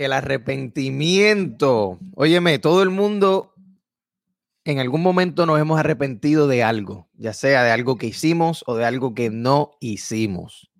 El 0.00 0.14
arrepentimiento. 0.14 1.98
Óyeme, 2.14 2.58
todo 2.58 2.82
el 2.82 2.88
mundo 2.88 3.52
en 4.64 4.78
algún 4.78 5.02
momento 5.02 5.44
nos 5.44 5.60
hemos 5.60 5.78
arrepentido 5.78 6.48
de 6.48 6.62
algo, 6.62 7.10
ya 7.18 7.34
sea 7.34 7.64
de 7.64 7.70
algo 7.70 7.98
que 7.98 8.06
hicimos 8.06 8.64
o 8.66 8.76
de 8.76 8.86
algo 8.86 9.14
que 9.14 9.28
no 9.28 9.72
hicimos. 9.78 10.70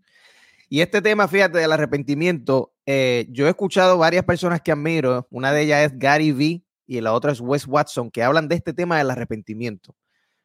Y 0.70 0.80
este 0.80 1.02
tema, 1.02 1.28
fíjate, 1.28 1.58
del 1.58 1.70
arrepentimiento, 1.70 2.72
eh, 2.86 3.26
yo 3.28 3.46
he 3.46 3.50
escuchado 3.50 3.98
varias 3.98 4.24
personas 4.24 4.62
que 4.62 4.72
admiro, 4.72 5.28
una 5.30 5.52
de 5.52 5.64
ellas 5.64 5.92
es 5.92 5.98
Gary 5.98 6.32
Vee 6.32 6.64
y 6.86 7.02
la 7.02 7.12
otra 7.12 7.32
es 7.32 7.42
Wes 7.42 7.66
Watson, 7.66 8.10
que 8.10 8.22
hablan 8.22 8.48
de 8.48 8.54
este 8.54 8.72
tema 8.72 8.96
del 8.96 9.10
arrepentimiento. 9.10 9.94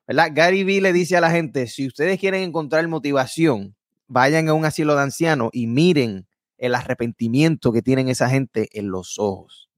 Gary 0.05 0.65
Vee 0.65 0.81
le 0.81 0.91
dice 0.91 1.15
a 1.15 1.21
la 1.21 1.31
gente, 1.31 1.67
si 1.67 1.87
ustedes 1.87 2.19
quieren 2.19 2.43
encontrar 2.43 2.85
motivación, 2.89 3.73
vayan 4.07 4.49
a 4.49 4.53
un 4.53 4.65
asilo 4.65 4.97
de 4.97 5.03
ancianos 5.03 5.49
y 5.53 5.65
miren 5.67 6.27
el 6.57 6.75
arrepentimiento 6.75 7.71
que 7.71 7.81
tienen 7.81 8.09
esa 8.09 8.29
gente 8.29 8.69
en 8.73 8.89
los 8.89 9.19
ojos. 9.19 9.69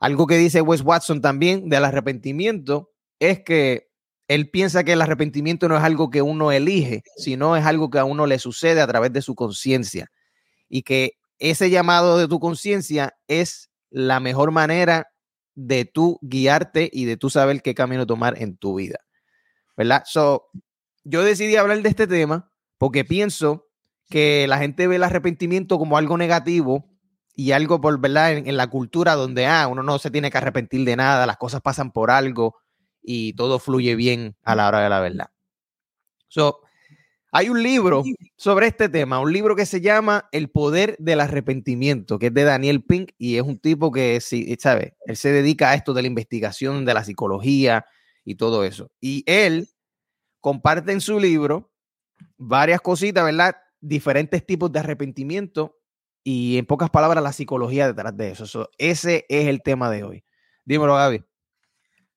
Algo 0.00 0.26
que 0.26 0.36
dice 0.36 0.60
Wes 0.60 0.82
Watson 0.82 1.20
también 1.20 1.68
del 1.68 1.84
arrepentimiento 1.84 2.92
es 3.18 3.42
que 3.42 3.88
él 4.28 4.50
piensa 4.50 4.84
que 4.84 4.92
el 4.92 5.02
arrepentimiento 5.02 5.68
no 5.68 5.76
es 5.76 5.82
algo 5.82 6.10
que 6.10 6.22
uno 6.22 6.52
elige, 6.52 7.02
sino 7.16 7.56
es 7.56 7.64
algo 7.64 7.90
que 7.90 7.98
a 7.98 8.04
uno 8.04 8.26
le 8.26 8.38
sucede 8.38 8.80
a 8.80 8.86
través 8.86 9.12
de 9.12 9.22
su 9.22 9.34
conciencia. 9.34 10.10
Y 10.68 10.82
que 10.82 11.12
ese 11.38 11.70
llamado 11.70 12.18
de 12.18 12.28
tu 12.28 12.40
conciencia 12.40 13.16
es 13.28 13.70
la 13.90 14.20
mejor 14.20 14.50
manera 14.50 15.08
de 15.54 15.84
tú 15.84 16.18
guiarte 16.22 16.90
y 16.92 17.04
de 17.04 17.16
tú 17.16 17.30
saber 17.30 17.62
qué 17.62 17.74
camino 17.74 18.06
tomar 18.06 18.40
en 18.42 18.56
tu 18.56 18.76
vida. 18.76 18.98
¿Verdad? 19.76 20.02
So, 20.06 20.48
yo 21.04 21.22
decidí 21.22 21.56
hablar 21.56 21.82
de 21.82 21.88
este 21.88 22.06
tema 22.06 22.50
porque 22.78 23.04
pienso 23.04 23.63
que 24.08 24.46
la 24.48 24.58
gente 24.58 24.86
ve 24.86 24.96
el 24.96 25.04
arrepentimiento 25.04 25.78
como 25.78 25.96
algo 25.96 26.16
negativo 26.16 26.90
y 27.34 27.52
algo 27.52 27.80
por, 27.80 28.00
¿verdad? 28.00 28.32
En, 28.32 28.56
la 28.56 28.68
cultura 28.68 29.14
donde, 29.14 29.46
ah, 29.46 29.66
uno 29.66 29.82
no 29.82 29.98
se 29.98 30.10
tiene 30.10 30.30
que 30.30 30.38
arrepentir 30.38 30.84
de 30.84 30.96
nada, 30.96 31.26
las 31.26 31.36
cosas 31.36 31.60
pasan 31.60 31.90
por 31.90 32.10
algo 32.10 32.56
y 33.02 33.34
todo 33.34 33.58
fluye 33.58 33.96
bien 33.96 34.36
a 34.42 34.54
la 34.54 34.68
hora 34.68 34.80
de 34.80 34.88
la 34.88 35.00
verdad. 35.00 35.30
So, 36.28 36.60
hay 37.36 37.48
un 37.48 37.62
libro 37.62 38.04
sobre 38.36 38.68
este 38.68 38.88
tema, 38.88 39.18
un 39.18 39.32
libro 39.32 39.56
que 39.56 39.66
se 39.66 39.80
llama 39.80 40.28
El 40.30 40.50
poder 40.50 40.96
del 41.00 41.20
arrepentimiento, 41.20 42.18
que 42.18 42.28
es 42.28 42.34
de 42.34 42.44
Daniel 42.44 42.84
Pink 42.84 43.10
y 43.18 43.36
es 43.36 43.42
un 43.42 43.58
tipo 43.58 43.90
que, 43.90 44.20
¿sabe? 44.60 44.96
Él 45.04 45.16
se 45.16 45.32
dedica 45.32 45.70
a 45.70 45.74
esto 45.74 45.94
de 45.94 46.02
la 46.02 46.08
investigación 46.08 46.84
de 46.84 46.94
la 46.94 47.02
psicología 47.02 47.86
y 48.24 48.36
todo 48.36 48.62
eso. 48.62 48.92
Y 49.00 49.24
él 49.26 49.68
comparte 50.40 50.92
en 50.92 51.00
su 51.00 51.18
libro 51.18 51.72
varias 52.36 52.80
cositas, 52.80 53.24
¿verdad? 53.24 53.56
Diferentes 53.86 54.46
tipos 54.46 54.72
de 54.72 54.78
arrepentimiento 54.78 55.78
y 56.22 56.56
en 56.56 56.64
pocas 56.64 56.88
palabras 56.88 57.22
la 57.22 57.32
psicología 57.32 57.86
detrás 57.86 58.16
de 58.16 58.30
eso. 58.30 58.70
ese 58.78 59.26
es 59.28 59.46
el 59.46 59.62
tema 59.62 59.90
de 59.90 60.04
hoy. 60.04 60.24
Dímelo, 60.64 60.94
Gaby. 60.94 61.22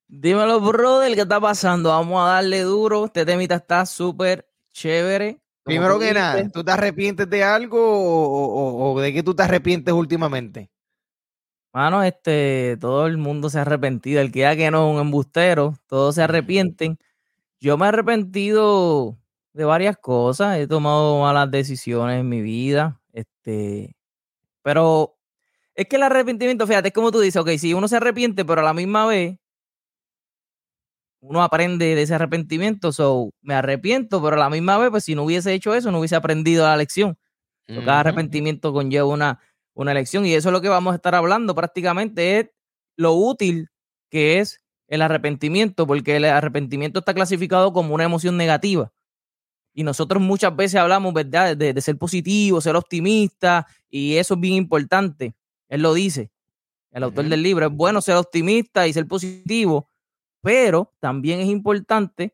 Dímelo, 0.08 0.62
brother, 0.62 1.14
¿qué 1.14 1.22
está 1.22 1.42
pasando? 1.42 1.90
Vamos 1.90 2.22
a 2.22 2.34
darle 2.34 2.62
duro. 2.62 3.06
Este 3.06 3.26
temita 3.26 3.56
está 3.56 3.86
súper 3.86 4.50
chévere. 4.72 5.42
Primero 5.64 6.00
que 6.00 6.14
nada, 6.14 6.50
¿tú 6.50 6.64
te 6.64 6.72
arrepientes 6.72 7.30
de 7.30 7.44
algo 7.44 8.94
o, 8.94 9.02
de 9.02 9.12
qué 9.12 9.22
tú 9.22 9.36
te 9.36 9.44
arrepientes 9.44 9.94
últimamente? 9.94 10.72
Mano, 11.74 12.02
este, 12.04 12.78
todo 12.80 13.06
el 13.06 13.18
mundo 13.18 13.50
se 13.50 13.60
ha 13.60 13.64
arrepentido. 13.64 14.22
El 14.22 14.32
que 14.32 14.40
ya 14.40 14.56
que 14.56 14.72
no 14.72 14.88
es 14.88 14.96
un 14.96 15.02
embustero, 15.02 15.74
todos 15.88 16.16
se 16.16 16.24
arrepienten. 16.24 16.98
Yo 17.60 17.78
me 17.78 17.86
he 17.86 17.90
arrepentido 17.90 19.18
de 19.58 19.66
varias 19.66 19.98
cosas. 19.98 20.58
He 20.60 20.68
tomado 20.68 21.22
malas 21.22 21.50
decisiones 21.52 22.22
en 22.22 22.30
mi 22.30 22.42
vida. 22.42 23.02
Este, 23.12 23.96
pero 24.62 25.18
es 25.76 25.88
que 25.88 25.96
el 25.98 26.04
arrepentimiento, 26.04 26.68
fíjate, 26.68 26.90
es 26.90 26.94
como 26.94 27.12
tú 27.12 27.20
dices, 27.20 27.42
ok, 27.42 27.50
si 27.58 27.74
uno 27.74 27.88
se 27.88 27.98
arrepiente, 27.98 28.46
pero 28.46 28.62
a 28.62 28.64
la 28.64 28.74
misma 28.74 29.08
vez 29.08 29.38
uno 31.20 31.44
aprende 31.44 31.96
de 31.96 32.02
ese 32.02 32.14
arrepentimiento, 32.14 32.92
so 32.92 33.32
me 33.42 33.56
arrepiento, 33.56 34.22
pero 34.22 34.36
a 34.36 34.40
la 34.40 34.50
misma 34.50 34.78
vez, 34.78 34.92
pues 34.92 35.04
si 35.04 35.16
no 35.16 35.24
hubiese 35.24 35.54
hecho 35.54 35.74
eso, 35.74 35.92
no 35.92 36.00
hubiese 36.00 36.16
aprendido 36.16 36.66
la 36.66 36.78
lección. 36.78 37.18
Cada 37.68 38.00
arrepentimiento 38.00 38.72
conlleva 38.72 39.08
una, 39.08 39.42
una 39.74 39.94
lección 39.94 40.26
y 40.26 40.34
eso 40.34 40.50
es 40.50 40.54
lo 40.54 40.62
que 40.62 40.70
vamos 40.70 40.94
a 40.94 40.96
estar 40.96 41.16
hablando 41.16 41.54
prácticamente, 41.54 42.40
es 42.40 42.50
lo 42.96 43.14
útil 43.14 43.70
que 44.10 44.40
es 44.40 44.62
el 44.88 45.02
arrepentimiento, 45.02 45.86
porque 45.86 46.16
el 46.16 46.26
arrepentimiento 46.26 47.00
está 47.00 47.14
clasificado 47.14 47.74
como 47.74 47.94
una 47.94 48.06
emoción 48.06 48.38
negativa. 48.38 48.94
Y 49.78 49.84
nosotros 49.84 50.24
muchas 50.24 50.56
veces 50.56 50.82
hablamos, 50.82 51.14
¿verdad?, 51.14 51.56
de, 51.56 51.80
ser 51.82 52.00
positivo, 52.00 52.60
ser 52.62 52.76
optimista, 52.76 53.68
y 53.92 54.16
eso 54.16 54.34
es 54.34 54.40
bien 54.40 54.56
importante. 54.56 55.36
Él 55.70 55.84
lo 55.84 55.94
dice, 55.94 56.32
el 56.90 57.04
autor 57.04 57.26
del 57.26 57.44
libro, 57.44 57.68
es 57.68 57.72
bueno 57.72 58.02
ser 58.02 58.16
optimista 58.16 58.88
y 58.88 58.94
ser 58.94 59.08
positivo, 59.08 59.88
pero 60.42 60.96
también 61.00 61.42
es 61.42 61.48
importante 61.48 62.34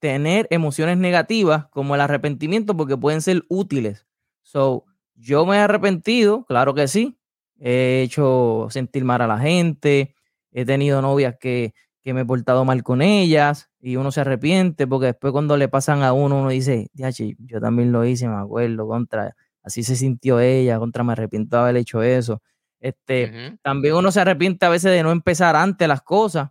tener 0.00 0.48
emociones 0.50 0.98
negativas 0.98 1.66
como 1.66 1.94
el 1.94 2.00
arrepentimiento 2.00 2.76
porque 2.76 2.96
pueden 2.96 3.22
ser 3.22 3.44
útiles. 3.48 4.04
So, 4.42 4.84
yo 5.14 5.46
me 5.46 5.54
he 5.54 5.60
arrepentido, 5.60 6.44
claro 6.44 6.74
que 6.74 6.88
sí. 6.88 7.16
He 7.60 8.02
hecho 8.02 8.66
sentir 8.70 9.04
mal 9.04 9.20
a 9.20 9.28
la 9.28 9.38
gente, 9.38 10.16
he 10.50 10.64
tenido 10.64 11.00
novias 11.00 11.36
que, 11.38 11.72
que 12.02 12.12
me 12.12 12.22
he 12.22 12.24
portado 12.24 12.64
mal 12.64 12.82
con 12.82 13.00
ellas 13.00 13.70
y 13.84 13.96
uno 13.96 14.10
se 14.10 14.22
arrepiente 14.22 14.86
porque 14.86 15.06
después 15.06 15.30
cuando 15.30 15.58
le 15.58 15.68
pasan 15.68 16.02
a 16.02 16.14
uno, 16.14 16.40
uno 16.40 16.48
dice, 16.48 16.88
yo 16.94 17.60
también 17.60 17.92
lo 17.92 18.02
hice, 18.06 18.26
me 18.26 18.36
acuerdo, 18.36 18.88
contra, 18.88 19.36
así 19.62 19.82
se 19.82 19.94
sintió 19.94 20.40
ella, 20.40 20.78
contra, 20.78 21.04
me 21.04 21.12
arrepiento 21.12 21.56
de 21.56 21.62
haber 21.62 21.76
hecho 21.76 22.02
eso. 22.02 22.40
Este, 22.80 23.58
También 23.62 23.94
uno 23.94 24.10
se 24.10 24.20
arrepiente 24.20 24.64
a 24.64 24.70
veces 24.70 24.90
de 24.90 25.02
no 25.02 25.10
empezar 25.10 25.54
antes 25.54 25.86
las 25.86 26.00
cosas, 26.00 26.48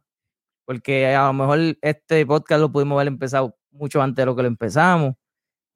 porque 0.65 1.07
a 1.15 1.25
lo 1.25 1.33
mejor 1.33 1.59
este 1.81 2.23
podcast 2.27 2.61
lo 2.61 2.71
pudimos 2.71 2.97
haber 2.97 3.07
empezado 3.07 3.57
mucho 3.71 3.99
antes 3.99 4.17
de 4.17 4.25
lo 4.27 4.35
que 4.35 4.43
lo 4.43 4.47
empezamos. 4.47 5.15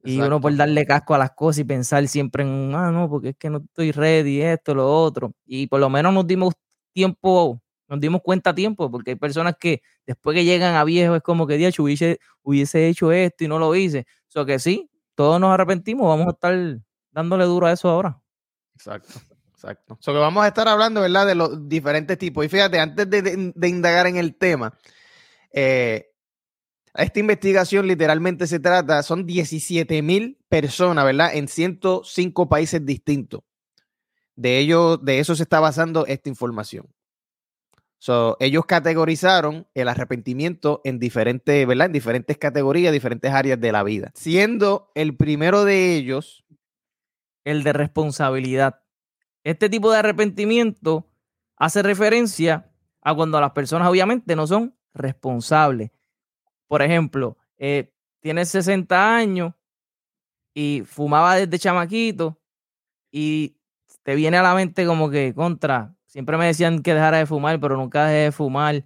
Y 0.04 0.20
uno 0.20 0.40
por 0.40 0.54
darle 0.54 0.86
casco 0.86 1.16
a 1.16 1.18
las 1.18 1.32
cosas 1.32 1.58
y 1.58 1.64
pensar 1.64 2.06
siempre 2.06 2.44
en, 2.44 2.72
ah, 2.72 2.92
no, 2.92 3.10
porque 3.10 3.30
es 3.30 3.36
que 3.36 3.50
no 3.50 3.58
estoy 3.58 3.90
ready, 3.90 4.42
esto, 4.42 4.76
lo 4.76 4.88
otro. 4.88 5.32
Y 5.44 5.66
por 5.66 5.80
lo 5.80 5.90
menos 5.90 6.14
nos 6.14 6.24
dimos 6.24 6.54
tiempo 6.92 7.60
nos 7.88 8.00
dimos 8.00 8.20
cuenta 8.22 8.50
a 8.50 8.54
tiempo, 8.54 8.90
porque 8.90 9.12
hay 9.12 9.16
personas 9.16 9.54
que 9.58 9.82
después 10.06 10.34
que 10.34 10.44
llegan 10.44 10.74
a 10.74 10.84
viejo 10.84 11.16
es 11.16 11.22
como 11.22 11.46
que, 11.46 11.56
Dios, 11.56 11.78
hubiese, 11.78 12.20
hubiese 12.42 12.88
hecho 12.88 13.10
esto 13.12 13.44
y 13.44 13.48
no 13.48 13.58
lo 13.58 13.74
hice. 13.74 14.06
O 14.28 14.30
sea 14.30 14.44
que 14.44 14.58
sí, 14.58 14.90
todos 15.14 15.40
nos 15.40 15.50
arrepentimos, 15.50 16.06
vamos 16.06 16.26
a 16.28 16.30
estar 16.30 16.78
dándole 17.10 17.44
duro 17.44 17.66
a 17.66 17.72
eso 17.72 17.88
ahora. 17.88 18.20
Exacto, 18.74 19.20
exacto. 19.52 19.94
O 19.94 20.02
sea 20.02 20.14
que 20.14 20.20
vamos 20.20 20.44
a 20.44 20.48
estar 20.48 20.68
hablando, 20.68 21.00
¿verdad?, 21.00 21.26
de 21.26 21.34
los 21.34 21.68
diferentes 21.68 22.18
tipos. 22.18 22.44
Y 22.44 22.48
fíjate, 22.48 22.78
antes 22.78 23.08
de, 23.08 23.68
indagar 23.68 24.06
en 24.06 24.16
el 24.16 24.36
tema, 24.36 24.78
eh, 25.50 26.10
esta 26.94 27.20
investigación 27.20 27.86
literalmente 27.86 28.46
se 28.46 28.60
trata, 28.60 29.02
son 29.02 29.24
17 29.24 30.02
mil 30.02 30.38
personas, 30.48 31.04
¿verdad?, 31.04 31.34
en 31.34 31.48
105 31.48 32.48
países 32.48 32.84
distintos. 32.84 33.40
De 34.36 34.58
ellos, 34.58 35.04
de 35.04 35.18
eso 35.18 35.34
se 35.34 35.42
está 35.42 35.58
basando 35.58 36.06
esta 36.06 36.28
información. 36.28 36.86
So, 37.98 38.36
ellos 38.38 38.64
categorizaron 38.64 39.66
el 39.74 39.88
arrepentimiento 39.88 40.80
en 40.84 41.00
diferentes, 41.00 41.66
¿verdad? 41.66 41.86
En 41.86 41.92
diferentes 41.92 42.38
categorías, 42.38 42.92
diferentes 42.92 43.32
áreas 43.32 43.60
de 43.60 43.72
la 43.72 43.82
vida. 43.82 44.12
Siendo 44.14 44.92
el 44.94 45.16
primero 45.16 45.64
de 45.64 45.96
ellos 45.96 46.44
el 47.44 47.64
de 47.64 47.72
responsabilidad. 47.72 48.82
Este 49.42 49.70
tipo 49.70 49.90
de 49.90 49.98
arrepentimiento 49.98 51.08
hace 51.56 51.82
referencia 51.82 52.70
a 53.00 53.14
cuando 53.14 53.40
las 53.40 53.52
personas 53.52 53.88
obviamente 53.88 54.36
no 54.36 54.46
son 54.46 54.76
responsables. 54.92 55.90
Por 56.66 56.82
ejemplo, 56.82 57.38
eh, 57.56 57.94
tienes 58.20 58.50
60 58.50 59.16
años 59.16 59.54
y 60.52 60.82
fumaba 60.84 61.36
desde 61.36 61.58
chamaquito 61.58 62.38
y 63.10 63.56
te 64.02 64.14
viene 64.14 64.36
a 64.36 64.42
la 64.42 64.54
mente 64.54 64.84
como 64.84 65.08
que 65.08 65.32
contra, 65.34 65.96
Siempre 66.18 66.36
me 66.36 66.46
decían 66.46 66.82
que 66.82 66.94
dejara 66.94 67.18
de 67.18 67.26
fumar, 67.26 67.60
pero 67.60 67.76
nunca 67.76 68.06
dejé 68.06 68.24
de 68.24 68.32
fumar. 68.32 68.84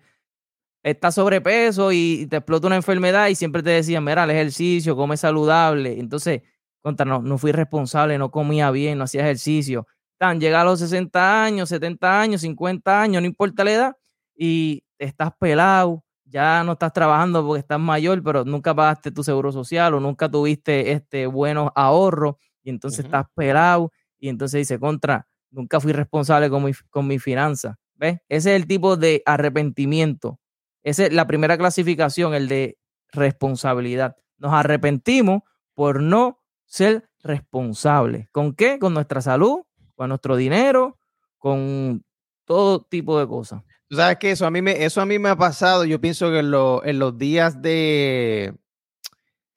Estás 0.82 1.14
sobrepeso 1.14 1.90
y 1.90 2.26
te 2.26 2.36
explota 2.36 2.66
una 2.66 2.76
enfermedad 2.76 3.28
y 3.28 3.34
siempre 3.36 3.62
te 3.62 3.70
decían, 3.70 4.04
mira, 4.04 4.24
el 4.24 4.30
ejercicio, 4.32 4.94
come 4.94 5.16
saludable. 5.16 5.98
Entonces, 5.98 6.42
contra, 6.82 7.06
no, 7.06 7.22
no 7.22 7.38
fui 7.38 7.52
responsable, 7.52 8.18
no 8.18 8.30
comía 8.30 8.70
bien, 8.70 8.98
no 8.98 9.04
hacía 9.04 9.22
ejercicio. 9.22 9.86
Tan, 10.18 10.40
llega 10.40 10.60
a 10.60 10.64
los 10.64 10.80
60 10.80 11.44
años, 11.44 11.70
70 11.70 12.20
años, 12.20 12.42
50 12.42 13.00
años, 13.00 13.22
no 13.22 13.26
importa 13.26 13.64
la 13.64 13.72
edad, 13.72 13.96
y 14.36 14.84
estás 14.98 15.30
pelado, 15.38 16.04
ya 16.26 16.62
no 16.64 16.72
estás 16.72 16.92
trabajando 16.92 17.46
porque 17.46 17.60
estás 17.60 17.80
mayor, 17.80 18.22
pero 18.22 18.44
nunca 18.44 18.74
pagaste 18.74 19.10
tu 19.10 19.24
seguro 19.24 19.52
social 19.52 19.94
o 19.94 20.00
nunca 20.00 20.30
tuviste 20.30 20.92
este, 20.92 21.24
buenos 21.24 21.70
ahorros, 21.76 22.34
y 22.62 22.68
entonces 22.68 23.06
estás 23.06 23.24
pelado, 23.34 23.90
y 24.18 24.28
entonces 24.28 24.58
dice, 24.58 24.78
contra, 24.78 25.26
nunca 25.52 25.78
fui 25.78 25.92
responsable 25.92 26.50
con 26.50 26.64
mi, 26.64 26.72
con 26.90 27.06
mi 27.06 27.18
finanza. 27.18 27.78
¿Ves? 27.94 28.18
Ese 28.28 28.54
es 28.54 28.60
el 28.60 28.66
tipo 28.66 28.96
de 28.96 29.22
arrepentimiento. 29.26 30.40
Esa 30.82 31.06
es 31.06 31.12
la 31.12 31.28
primera 31.28 31.56
clasificación, 31.56 32.34
el 32.34 32.48
de 32.48 32.78
responsabilidad. 33.12 34.16
Nos 34.38 34.52
arrepentimos 34.52 35.42
por 35.74 36.02
no 36.02 36.40
ser 36.66 37.08
responsables. 37.22 38.28
¿Con 38.32 38.54
qué? 38.54 38.78
Con 38.80 38.94
nuestra 38.94 39.20
salud, 39.20 39.60
con 39.94 40.08
nuestro 40.08 40.36
dinero, 40.36 40.98
con 41.38 42.04
todo 42.44 42.82
tipo 42.82 43.18
de 43.20 43.28
cosas. 43.28 43.62
Tú 43.88 43.96
sabes 43.96 44.16
que 44.16 44.30
eso 44.30 44.46
a 44.46 44.50
mí 44.50 44.62
me, 44.62 44.84
eso 44.84 45.00
a 45.00 45.06
mí 45.06 45.18
me 45.18 45.28
ha 45.28 45.36
pasado. 45.36 45.84
Yo 45.84 46.00
pienso 46.00 46.30
que 46.30 46.38
en, 46.38 46.50
los 46.98 47.18
días 47.18 47.60
de 47.60 48.54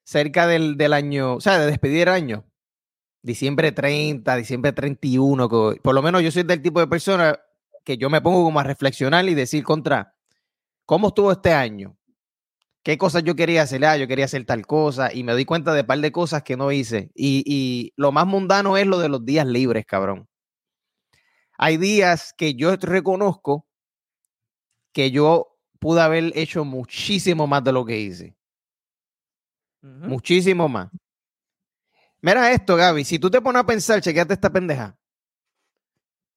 cerca 0.04 0.46
del, 0.46 0.92
año, 0.92 1.36
o 1.36 1.40
sea, 1.40 1.58
de 1.58 1.66
despedir 1.66 2.02
el 2.02 2.14
año, 2.14 2.44
diciembre 3.26 3.72
30, 3.72 4.36
diciembre 4.36 4.72
31, 4.72 5.48
por 5.82 5.94
lo 5.94 6.00
menos 6.00 6.22
yo 6.22 6.30
soy 6.30 6.44
del 6.44 6.62
tipo 6.62 6.78
de 6.78 6.86
persona 6.86 7.36
que 7.84 7.98
yo 7.98 8.08
me 8.08 8.20
pongo 8.20 8.44
como 8.44 8.60
a 8.60 8.62
reflexionar 8.62 9.28
y 9.28 9.34
decir 9.34 9.64
contra, 9.64 10.14
¿cómo 10.84 11.08
estuvo 11.08 11.32
este 11.32 11.52
año? 11.52 11.98
¿Qué 12.84 12.96
cosas 12.96 13.24
yo 13.24 13.34
quería 13.34 13.62
hacer? 13.62 13.84
Ah, 13.84 13.96
yo 13.96 14.06
quería 14.06 14.26
hacer 14.26 14.44
tal 14.46 14.64
cosa 14.64 15.12
y 15.12 15.24
me 15.24 15.32
doy 15.32 15.44
cuenta 15.44 15.74
de 15.74 15.80
un 15.80 15.86
par 15.88 15.98
de 15.98 16.12
cosas 16.12 16.44
que 16.44 16.56
no 16.56 16.70
hice. 16.70 17.10
Y, 17.16 17.42
y 17.44 17.92
lo 17.96 18.12
más 18.12 18.28
mundano 18.28 18.76
es 18.76 18.86
lo 18.86 19.00
de 19.00 19.08
los 19.08 19.24
días 19.26 19.44
libres, 19.44 19.84
cabrón. 19.86 20.28
Hay 21.58 21.78
días 21.78 22.32
que 22.32 22.54
yo 22.54 22.76
reconozco 22.76 23.66
que 24.92 25.10
yo 25.10 25.58
pude 25.80 26.00
haber 26.00 26.30
hecho 26.36 26.64
muchísimo 26.64 27.48
más 27.48 27.64
de 27.64 27.72
lo 27.72 27.84
que 27.84 27.98
hice. 27.98 28.36
Muchísimo 29.82 30.68
más. 30.68 30.90
Mira 32.26 32.50
esto, 32.50 32.74
Gaby. 32.74 33.04
Si 33.04 33.20
tú 33.20 33.30
te 33.30 33.40
pones 33.40 33.60
a 33.60 33.66
pensar, 33.66 34.00
chequeate 34.00 34.34
esta 34.34 34.50
pendeja. 34.50 34.98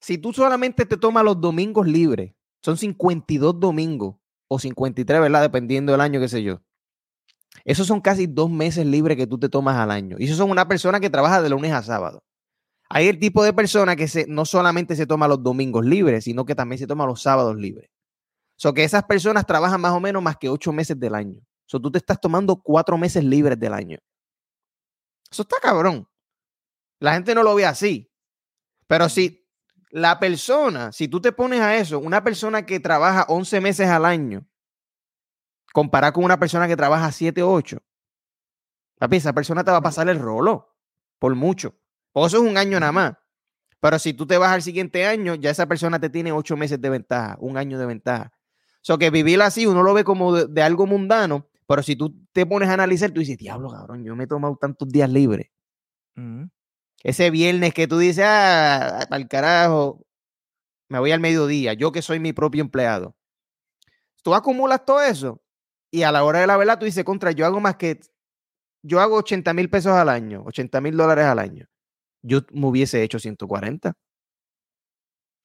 Si 0.00 0.18
tú 0.18 0.32
solamente 0.32 0.86
te 0.86 0.96
tomas 0.96 1.24
los 1.24 1.40
domingos 1.40 1.84
libres, 1.84 2.32
son 2.62 2.76
52 2.76 3.58
domingos 3.58 4.14
o 4.46 4.60
53, 4.60 5.20
¿verdad? 5.20 5.42
Dependiendo 5.42 5.90
del 5.90 6.00
año, 6.00 6.20
qué 6.20 6.28
sé 6.28 6.44
yo. 6.44 6.62
Esos 7.64 7.88
son 7.88 8.00
casi 8.00 8.28
dos 8.28 8.48
meses 8.48 8.86
libres 8.86 9.16
que 9.16 9.26
tú 9.26 9.36
te 9.36 9.48
tomas 9.48 9.78
al 9.78 9.90
año. 9.90 10.14
Y 10.20 10.26
eso 10.26 10.36
son 10.36 10.52
una 10.52 10.68
persona 10.68 11.00
que 11.00 11.10
trabaja 11.10 11.42
de 11.42 11.50
lunes 11.50 11.72
a 11.72 11.82
sábado. 11.82 12.22
Hay 12.88 13.08
el 13.08 13.18
tipo 13.18 13.42
de 13.42 13.52
persona 13.52 13.96
que 13.96 14.06
no 14.28 14.44
solamente 14.44 14.94
se 14.94 15.08
toma 15.08 15.26
los 15.26 15.42
domingos 15.42 15.84
libres, 15.84 16.22
sino 16.22 16.44
que 16.44 16.54
también 16.54 16.78
se 16.78 16.86
toma 16.86 17.04
los 17.04 17.20
sábados 17.20 17.56
libres. 17.56 17.90
O 18.50 18.60
sea, 18.60 18.72
que 18.72 18.84
esas 18.84 19.02
personas 19.02 19.44
trabajan 19.44 19.80
más 19.80 19.92
o 19.92 19.98
menos 19.98 20.22
más 20.22 20.36
que 20.36 20.50
ocho 20.50 20.72
meses 20.72 21.00
del 21.00 21.16
año. 21.16 21.40
O 21.40 21.66
sea, 21.66 21.80
tú 21.80 21.90
te 21.90 21.98
estás 21.98 22.20
tomando 22.20 22.62
cuatro 22.62 22.96
meses 22.96 23.24
libres 23.24 23.58
del 23.58 23.74
año. 23.74 23.98
Eso 25.30 25.42
está 25.42 25.56
cabrón. 25.60 26.08
La 26.98 27.14
gente 27.14 27.34
no 27.34 27.42
lo 27.42 27.54
ve 27.54 27.66
así. 27.66 28.12
Pero 28.86 29.08
si 29.08 29.48
la 29.90 30.18
persona, 30.18 30.92
si 30.92 31.08
tú 31.08 31.20
te 31.20 31.32
pones 31.32 31.60
a 31.60 31.76
eso, 31.76 31.98
una 31.98 32.22
persona 32.22 32.66
que 32.66 32.80
trabaja 32.80 33.24
11 33.28 33.60
meses 33.60 33.88
al 33.88 34.04
año, 34.04 34.46
comparada 35.72 36.12
con 36.12 36.24
una 36.24 36.38
persona 36.38 36.66
que 36.66 36.76
trabaja 36.76 37.12
7 37.12 37.42
o 37.42 37.52
8, 37.52 37.78
papi, 38.98 39.16
esa 39.16 39.32
persona 39.32 39.64
te 39.64 39.70
va 39.70 39.78
a 39.78 39.82
pasar 39.82 40.08
el 40.08 40.18
rolo, 40.18 40.76
por 41.18 41.34
mucho. 41.34 41.76
Por 42.12 42.26
eso 42.26 42.38
es 42.38 42.42
un 42.42 42.56
año 42.56 42.78
nada 42.80 42.92
más. 42.92 43.14
Pero 43.80 43.98
si 43.98 44.12
tú 44.12 44.26
te 44.26 44.36
vas 44.36 44.52
al 44.52 44.62
siguiente 44.62 45.06
año, 45.06 45.36
ya 45.36 45.50
esa 45.50 45.66
persona 45.66 45.98
te 45.98 46.10
tiene 46.10 46.32
8 46.32 46.56
meses 46.56 46.80
de 46.80 46.90
ventaja, 46.90 47.36
un 47.40 47.56
año 47.56 47.78
de 47.78 47.86
ventaja. 47.86 48.32
O 48.34 48.82
sea, 48.82 48.98
que 48.98 49.10
vivir 49.10 49.40
así 49.42 49.66
uno 49.66 49.82
lo 49.82 49.94
ve 49.94 50.04
como 50.04 50.34
de 50.34 50.62
algo 50.62 50.86
mundano, 50.86 51.49
pero 51.70 51.84
si 51.84 51.94
tú 51.94 52.26
te 52.32 52.44
pones 52.46 52.68
a 52.68 52.74
analizar, 52.74 53.12
tú 53.12 53.20
dices, 53.20 53.38
diablo, 53.38 53.70
cabrón, 53.70 54.02
yo 54.02 54.16
me 54.16 54.24
he 54.24 54.26
tomado 54.26 54.56
tantos 54.60 54.88
días 54.88 55.08
libres. 55.08 55.52
Ese 57.04 57.30
viernes 57.30 57.72
que 57.72 57.86
tú 57.86 57.96
dices, 57.96 58.24
ah, 58.26 59.06
al 59.08 59.28
carajo, 59.28 60.04
me 60.88 60.98
voy 60.98 61.12
al 61.12 61.20
mediodía, 61.20 61.74
yo 61.74 61.92
que 61.92 62.02
soy 62.02 62.18
mi 62.18 62.32
propio 62.32 62.60
empleado. 62.60 63.14
Tú 64.24 64.34
acumulas 64.34 64.84
todo 64.84 65.00
eso 65.00 65.44
y 65.92 66.02
a 66.02 66.10
la 66.10 66.24
hora 66.24 66.40
de 66.40 66.48
la 66.48 66.56
verdad 66.56 66.76
tú 66.76 66.86
dices, 66.86 67.04
contra, 67.04 67.30
yo 67.30 67.46
hago 67.46 67.60
más 67.60 67.76
que, 67.76 68.00
yo 68.82 68.98
hago 68.98 69.18
80 69.18 69.54
mil 69.54 69.70
pesos 69.70 69.92
al 69.92 70.08
año, 70.08 70.42
80 70.46 70.80
mil 70.80 70.96
dólares 70.96 71.26
al 71.26 71.38
año. 71.38 71.68
Yo 72.20 72.40
me 72.50 72.66
hubiese 72.66 73.00
hecho 73.04 73.20
140. 73.20 73.90
O 73.90 73.94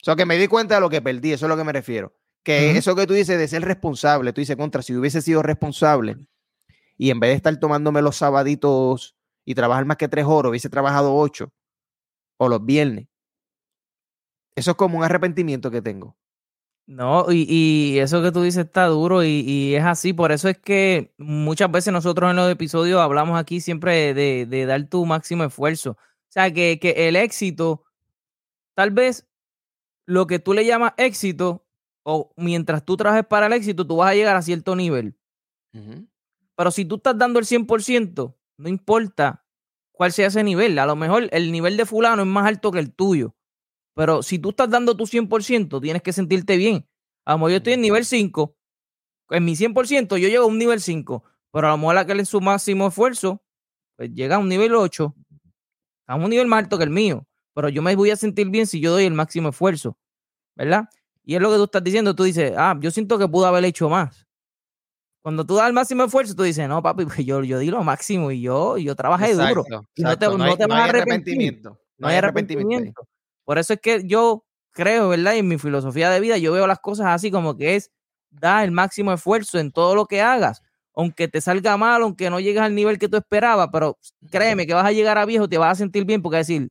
sea, 0.04 0.16
que 0.16 0.26
me 0.26 0.40
di 0.40 0.48
cuenta 0.48 0.74
de 0.74 0.82
lo 0.82 0.90
que 0.90 1.04
perdí, 1.04 1.34
eso 1.34 1.46
es 1.46 1.52
a 1.52 1.56
lo 1.56 1.58
que 1.58 1.64
me 1.64 1.72
refiero. 1.72 2.16
Que 2.46 2.78
eso 2.78 2.96
que 2.96 3.08
tú 3.08 3.16
dices 3.16 3.40
de 3.40 3.48
ser 3.48 3.64
responsable, 3.64 4.32
tú 4.32 4.40
dices, 4.40 4.56
contra, 4.56 4.84
si 4.84 4.96
hubiese 4.96 5.20
sido 5.24 5.42
responsable 5.42 6.16
y 6.96 7.10
en 7.10 7.20
vez 7.20 7.32
de 7.32 7.36
estar 7.38 7.58
tomándome 7.58 8.04
los 8.04 8.18
sabaditos 8.18 9.16
y 9.44 9.56
trabajar 9.56 9.86
más 9.86 9.98
que 9.98 10.08
tres 10.08 10.26
horas, 10.26 10.52
hubiese 10.52 10.70
trabajado 10.70 11.16
ocho 11.16 11.52
o 12.38 12.48
los 12.48 12.64
viernes. 12.64 13.08
Eso 14.56 14.72
es 14.72 14.78
como 14.78 15.00
un 15.00 15.04
arrepentimiento 15.04 15.72
que 15.72 15.82
tengo. 15.82 16.16
No, 16.86 17.26
y, 17.32 17.98
eso 17.98 18.22
que 18.22 18.32
tú 18.32 18.44
dices 18.44 18.66
está 18.66 18.86
duro 18.86 19.24
y, 19.24 19.74
es 19.74 19.84
así. 19.84 20.14
Por 20.14 20.32
eso 20.32 20.48
es 20.48 20.60
que 20.60 21.16
muchas 21.18 21.72
veces 21.72 21.92
nosotros 21.92 22.30
en 22.30 22.36
los 22.36 22.52
episodios 22.52 23.02
hablamos 23.02 23.40
aquí 23.40 23.60
siempre 23.60 24.14
de, 24.14 24.66
dar 24.68 24.84
tu 24.88 25.04
máximo 25.08 25.44
esfuerzo. 25.46 25.92
O 25.94 25.98
sea, 26.30 26.54
que, 26.54 26.78
que, 26.80 27.08
el 27.08 27.16
éxito, 27.16 27.86
tal 28.76 28.92
vez 28.92 29.28
lo 30.06 30.28
que 30.28 30.38
tú 30.38 30.54
le 30.54 30.64
llamas 30.64 30.94
éxito, 30.98 31.65
o 32.06 32.32
mientras 32.38 32.86
tú 32.86 32.96
trabajes 32.96 33.26
para 33.26 33.48
el 33.48 33.54
éxito, 33.54 33.86
tú 33.86 33.98
vas 33.98 34.12
a 34.12 34.16
llegar 34.16 34.36
a 34.36 34.42
cierto 34.44 34.76
nivel. 34.76 35.18
Pero 36.56 36.72
si 36.72 36.86
tú 36.86 36.96
estás 36.96 37.18
dando 37.18 37.40
el 37.40 37.46
100%, 37.46 38.36
no 38.58 38.70
importa 38.70 39.44
cuál 39.92 40.12
sea 40.12 40.28
ese 40.28 40.44
nivel. 40.44 40.78
A 40.78 40.86
lo 40.86 40.96
mejor 40.96 41.28
el 41.32 41.52
nivel 41.52 41.78
de 41.78 41.86
fulano 41.86 42.22
es 42.22 42.28
más 42.28 42.46
alto 42.46 42.72
que 42.72 42.80
el 42.80 42.94
tuyo. 42.94 43.36
Pero 43.96 44.22
si 44.22 44.38
tú 44.38 44.50
estás 44.50 44.70
dando 44.70 44.96
tu 44.96 45.06
100%, 45.06 45.82
tienes 45.82 46.04
que 46.04 46.14
sentirte 46.14 46.58
bien. 46.58 46.88
A 47.26 47.32
lo 47.32 47.40
mejor 47.40 47.52
yo 47.52 47.58
estoy 47.58 47.74
en 47.74 47.82
nivel 47.82 48.06
5. 48.06 48.56
En 49.32 49.44
mi 49.44 49.56
100% 49.56 50.18
yo 50.18 50.28
llego 50.28 50.44
a 50.44 50.48
un 50.48 50.60
nivel 50.60 50.82
5. 50.82 51.24
Pero 51.52 51.68
a 51.68 51.72
lo 51.72 51.78
mejor 51.78 51.98
aquel 51.98 52.20
es 52.20 52.30
su 52.30 52.40
máximo 52.40 52.88
esfuerzo, 52.88 53.44
pues 53.96 54.12
llega 54.14 54.36
a 54.36 54.40
un 54.40 54.48
nivel 54.48 54.76
8. 54.76 55.16
A 56.08 56.16
un 56.16 56.30
nivel 56.30 56.48
más 56.48 56.60
alto 56.64 56.78
que 56.78 56.84
el 56.84 56.92
mío. 56.92 57.26
Pero 57.56 57.70
yo 57.70 57.82
me 57.82 57.96
voy 57.96 58.12
a 58.12 58.16
sentir 58.16 58.50
bien 58.50 58.68
si 58.68 58.80
yo 58.80 58.92
doy 58.92 59.06
el 59.06 59.14
máximo 59.14 59.50
esfuerzo. 59.50 59.98
¿Verdad? 60.56 60.88
Y 61.26 61.36
es 61.36 61.42
lo 61.42 61.50
que 61.50 61.58
tú 61.58 61.64
estás 61.64 61.84
diciendo, 61.84 62.16
tú 62.16 62.24
dices, 62.24 62.54
ah, 62.56 62.78
yo 62.80 62.92
siento 62.92 63.18
que 63.18 63.28
pudo 63.28 63.48
haber 63.48 63.66
hecho 63.66 63.90
más. 63.90 64.26
Cuando 65.22 65.44
tú 65.44 65.56
das 65.56 65.68
el 65.68 65.74
máximo 65.74 66.04
esfuerzo, 66.04 66.36
tú 66.36 66.44
dices, 66.44 66.70
no, 66.70 66.84
papi, 66.84 67.06
pues 67.06 67.26
yo, 67.26 67.44
yo 67.44 67.58
di 67.58 67.72
lo 67.72 67.84
máximo 67.84 68.30
y 68.30 68.42
yo, 68.42 68.78
yo 68.78 68.96
trabajé 68.96 69.34
duro. 69.34 69.66
no 69.98 70.18
te, 70.18 70.28
no 70.28 70.56
te 70.56 70.68
vas 70.68 70.80
a 70.82 70.84
arrepentir. 70.86 71.62
No 71.98 72.08
hay 72.08 72.18
arrepentimiento. 72.18 73.08
Por 73.44 73.58
eso 73.58 73.74
es 73.74 73.80
que 73.80 74.04
yo 74.06 74.46
creo, 74.70 75.10
¿verdad? 75.10 75.34
Y 75.34 75.40
en 75.40 75.48
mi 75.48 75.58
filosofía 75.58 76.12
de 76.12 76.20
vida, 76.20 76.38
yo 76.38 76.52
veo 76.54 76.68
las 76.68 76.80
cosas 76.80 77.08
así 77.08 77.32
como 77.32 77.58
que 77.58 77.76
es 77.76 77.92
da 78.30 78.64
el 78.64 78.72
máximo 78.72 79.14
esfuerzo 79.14 79.58
en 79.58 79.72
todo 79.72 79.96
lo 79.96 80.06
que 80.06 80.22
hagas. 80.22 80.62
Aunque 80.94 81.28
te 81.28 81.42
salga 81.42 81.76
mal, 81.76 82.04
aunque 82.04 82.30
no 82.30 82.40
llegues 82.40 82.62
al 82.62 82.76
nivel 82.76 83.00
que 83.00 83.10
tú 83.10 83.18
esperabas, 83.18 83.70
pero 83.72 83.98
créeme 84.30 84.68
que 84.68 84.74
vas 84.74 84.86
a 84.86 84.92
llegar 84.92 85.18
a 85.18 85.26
viejo, 85.26 85.50
te 85.50 85.58
vas 85.58 85.72
a 85.72 85.76
sentir 85.76 86.06
bien 86.06 86.22
porque 86.22 86.38
decir, 86.38 86.70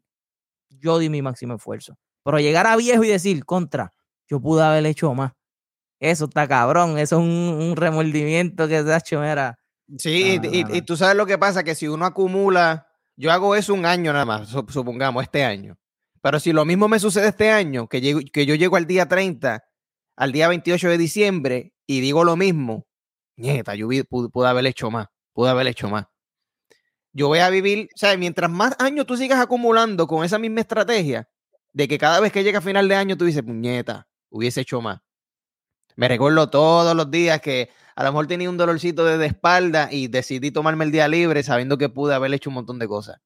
yo 0.68 0.99
di 0.99 1.08
mi 1.08 1.23
máximo 1.23 1.56
esfuerzo. 1.56 1.96
Pero 2.23 2.38
llegar 2.38 2.66
a 2.66 2.76
viejo 2.76 3.04
y 3.04 3.08
decir, 3.08 3.44
contra, 3.44 3.92
yo 4.28 4.40
pude 4.40 4.62
haber 4.62 4.87
hecho 4.87 5.14
más. 5.14 5.33
Eso 6.00 6.26
está 6.26 6.47
cabrón, 6.47 6.99
eso 6.99 7.16
es 7.16 7.23
un, 7.23 7.75
remordimiento 7.76 8.69
que 8.69 8.83
se 8.83 8.93
ha 8.93 8.99
hecho, 8.99 9.23
era. 9.23 9.59
Sí, 9.99 10.40
y, 10.43 10.83
tú 10.83 10.97
sabes 10.97 11.16
lo 11.16 11.26
que 11.26 11.38
pasa, 11.38 11.62
que 11.62 11.75
si 11.75 11.88
uno 11.88 12.04
acumula, 12.04 12.88
yo 13.16 13.31
hago 13.33 13.54
eso 13.54 13.75
un 13.75 13.87
año 13.87 14.12
nada 14.12 14.25
más, 14.25 14.49
supongamos, 14.49 15.23
este 15.23 15.45
año. 15.45 15.76
Pero 16.21 16.40
si 16.40 16.52
lo 16.52 16.64
mismo 16.64 16.88
me 16.88 16.99
sucede 16.99 17.28
este 17.28 17.50
año, 17.50 17.87
que, 17.87 18.00
llego, 18.00 18.21
que 18.33 18.47
yo 18.47 18.54
llego 18.54 18.76
al 18.76 18.87
día 18.87 19.07
30, 19.07 19.62
al 20.16 20.33
día 20.33 20.49
28 20.49 20.88
de 20.88 20.99
diciembre, 20.99 21.75
y 21.87 22.00
digo 22.00 22.25
lo 22.25 22.37
mismo, 22.37 22.87
nieta, 23.37 23.75
yo 23.75 23.88
pude, 24.09 24.28
pude 24.31 24.49
haber 24.49 24.66
hecho 24.66 24.90
más, 24.90 25.09
pude 25.33 25.50
haber 25.50 25.66
hecho 25.66 25.88
más. 25.88 26.07
Yo 27.12 27.28
voy 27.28 27.38
a 27.38 27.50
vivir, 27.50 27.88
o 27.95 27.99
sea, 27.99 28.16
mientras 28.16 28.50
más 28.50 28.75
años 28.78 29.07
tú 29.07 29.16
sigas 29.16 29.38
acumulando 29.38 30.07
con 30.07 30.25
esa 30.25 30.38
misma 30.38 30.61
estrategia, 30.61 31.28
de 31.73 31.88
que 31.88 31.99
cada 31.99 32.21
vez 32.21 32.33
que 32.33 32.43
llega 32.43 32.59
a 32.59 32.62
final 32.62 32.88
de 32.88 32.97
año 32.97 33.16
tú 33.16 33.25
dices, 33.25 33.43
puñeta, 33.43 34.09
hubiese 34.34 34.62
hecho 34.62 34.80
más. 34.80 35.00
Me 35.96 36.08
recuerdo 36.08 36.50
todos 36.50 36.94
los 36.96 37.08
días 37.10 37.40
que 37.40 37.70
a 37.94 38.02
lo 38.02 38.10
mejor 38.10 38.26
tenía 38.26 38.50
un 38.50 38.56
dolorcito 38.56 39.04
de, 39.04 39.24
espalda 39.26 39.88
y 39.92 40.08
decidí 40.08 40.50
tomarme 40.50 40.84
el 40.84 40.90
día 40.90 41.06
libre 41.06 41.44
sabiendo 41.44 41.78
que 41.78 41.88
pude 41.88 42.14
haber 42.14 42.34
hecho 42.34 42.50
un 42.50 42.54
montón 42.54 42.80
de 42.80 42.88
cosas. 42.88 43.20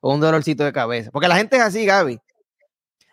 O 0.00 0.14
un 0.14 0.20
dolorcito 0.20 0.64
de 0.64 0.72
cabeza. 0.72 1.10
Porque 1.10 1.28
la 1.28 1.36
gente 1.36 1.56
es 1.56 1.62
así, 1.62 1.84
Gaby. 1.84 2.18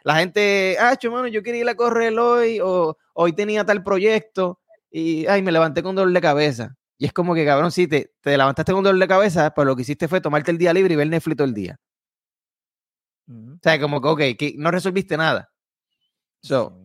La 0.06 0.16
gente, 0.16 0.78
ah, 0.80 0.98
mano, 1.12 1.28
yo 1.28 1.44
quería 1.44 1.62
ir 1.62 1.70
a 1.70 1.76
correr 1.76 2.18
hoy 2.18 2.60
o 2.62 2.98
hoy 3.14 3.34
tenía 3.34 3.66
tal 3.66 3.84
proyecto 3.84 4.62
y, 4.90 5.26
ay, 5.28 5.42
me 5.42 5.52
levanté 5.52 5.84
con 5.84 5.96
dolor 5.96 6.14
de 6.14 6.22
cabeza. 6.22 6.78
Y 6.98 7.06
es 7.06 7.14
como 7.14 7.36
que, 7.36 7.46
cabrón, 7.46 7.72
sí, 7.72 7.88
te, 7.88 8.14
te 8.22 8.38
levantaste 8.38 8.72
con 8.72 8.84
dolor 8.84 9.00
de 9.00 9.08
cabeza, 9.08 9.54
pero 9.54 9.66
lo 9.66 9.76
que 9.76 9.82
hiciste 9.82 10.08
fue 10.08 10.22
tomarte 10.22 10.52
el 10.52 10.58
día 10.58 10.72
libre 10.72 10.94
y 10.94 10.98
ver 10.98 11.08
Netflix 11.08 11.38
todo 11.38 11.48
el 11.48 11.54
día. 11.54 11.78
O 13.28 13.60
sea, 13.62 13.80
como 13.82 14.02
que, 14.02 14.08
ok, 14.08 14.20
que 14.38 14.56
no 14.58 14.72
resolviste 14.72 15.18
nada. 15.18 15.50
So, 16.42 16.84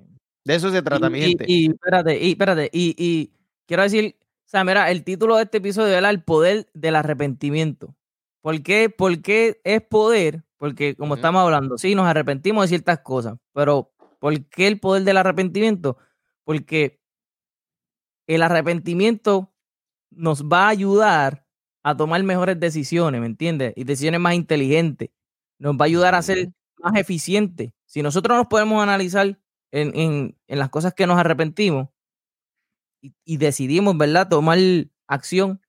de 0.49 0.55
eso 0.55 0.71
se 0.71 0.81
trata, 0.81 1.11
mi 1.11 1.21
gente. 1.21 1.45
Y, 1.47 1.71
espérate, 1.71 2.19
y 2.19 2.31
espérate, 2.31 2.71
y, 2.73 3.33
quiero 3.67 3.83
decir, 3.83 4.17
o 4.19 4.49
sea, 4.49 4.65
mira, 4.65 4.91
el 4.91 5.05
título 5.05 5.37
de 5.37 5.43
este 5.43 5.59
episodio 5.59 5.95
era 5.95 6.09
El 6.09 6.23
poder 6.23 6.71
del 6.73 6.97
arrepentimiento. 6.97 7.95
¿Por 8.41 8.63
qué? 8.63 9.61
Es 9.63 9.83
poder, 9.83 10.45
porque 10.57 10.97
como 10.97 11.17
estamos 11.17 11.43
hablando, 11.43 11.77
sí, 11.77 11.95
nos 11.95 12.07
arrepentimos 12.07 12.65
de 12.65 12.69
ciertas 12.69 13.01
cosas, 13.01 13.37
pero 13.53 13.93
¿por 14.21 14.43
qué 14.47 14.69
el 14.69 14.81
poder 14.81 15.05
del 15.05 15.19
arrepentimiento? 15.19 15.99
Porque 16.45 16.99
el 18.27 18.41
arrepentimiento 18.41 19.53
nos 20.11 20.45
va 20.45 20.65
a 20.65 20.71
ayudar 20.71 21.45
a 21.83 21.95
tomar 21.95 22.23
mejores 22.23 22.59
decisiones, 22.59 23.21
¿me 23.21 23.27
entiendes? 23.27 23.75
Y 23.77 23.85
decisiones 23.85 24.21
más 24.21 24.33
inteligentes. 24.33 25.11
Nos 25.59 25.75
va 25.75 25.83
a 25.83 25.85
ayudar 25.85 26.15
a 26.15 26.23
ser 26.23 26.49
más 26.79 26.97
eficientes. 26.97 27.73
Si 27.85 28.01
nosotros 28.01 28.39
nos 28.39 28.47
podemos 28.47 28.83
analizar 28.83 29.39
en, 29.73 30.37
las 30.47 30.69
cosas 30.71 30.95
que 30.95 31.07
nos 31.07 31.19
arrepentimos 31.19 31.89
y, 33.25 33.37
decidimos, 33.37 33.97
¿verdad?, 33.97 34.29
tomar 34.29 34.59
acción, 35.07 35.61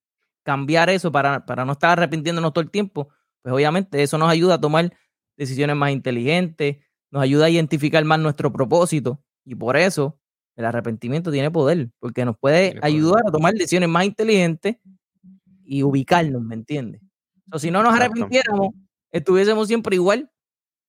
cambiar 0.43 0.89
eso 0.89 1.11
para, 1.11 1.45
para 1.45 1.65
no 1.65 1.73
estar 1.73 1.91
arrepintiéndonos 1.91 2.53
todo 2.53 2.63
el 2.63 2.71
tiempo, 2.71 3.09
pues 3.41 3.53
obviamente 3.53 4.01
eso 4.01 4.17
nos 4.17 4.29
ayuda 4.29 4.55
a 4.55 4.61
tomar 4.61 4.93
decisiones 5.37 5.75
más 5.75 5.91
inteligentes, 5.91 6.77
nos 7.11 7.23
ayuda 7.23 7.45
a 7.45 7.49
identificar 7.49 8.03
más 8.03 8.19
nuestro 8.19 8.51
propósito 8.51 9.23
y 9.45 9.55
por 9.55 9.77
eso 9.77 10.19
el 10.55 10.65
arrepentimiento 10.65 11.31
tiene 11.31 11.49
poder, 11.49 11.89
porque 11.99 12.25
nos 12.25 12.37
puede 12.37 12.77
ayudar 12.81 13.23
a 13.25 13.31
tomar 13.31 13.53
decisiones 13.53 13.87
más 13.87 14.05
inteligentes 14.05 14.75
y 15.63 15.83
ubicarnos, 15.83 16.41
¿me 16.41 16.55
entiendes? 16.55 17.01
O 17.51 17.59
si 17.59 17.71
no 17.71 17.81
nos 17.81 17.93
arrepintiéramos, 17.93 18.73
estuviésemos 19.11 19.67
siempre 19.67 19.95
igual. 19.95 20.29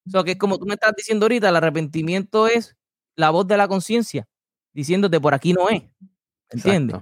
O 0.07 0.11
sea, 0.11 0.25
que 0.25 0.33
es 0.33 0.37
como 0.38 0.59
tú 0.59 0.67
me 0.67 0.75
estás 0.75 0.93
diciendo 0.97 1.25
ahorita, 1.26 1.50
el 1.50 1.57
arrepentimiento 1.57 2.49
es 2.49 2.76
la 3.21 3.31
voz 3.31 3.47
de 3.47 3.57
la 3.57 3.69
conciencia 3.69 4.27
diciéndote 4.73 5.21
por 5.21 5.35
aquí 5.35 5.53
no 5.53 5.69
es. 5.69 5.83
¿Entiendes? 6.50 7.00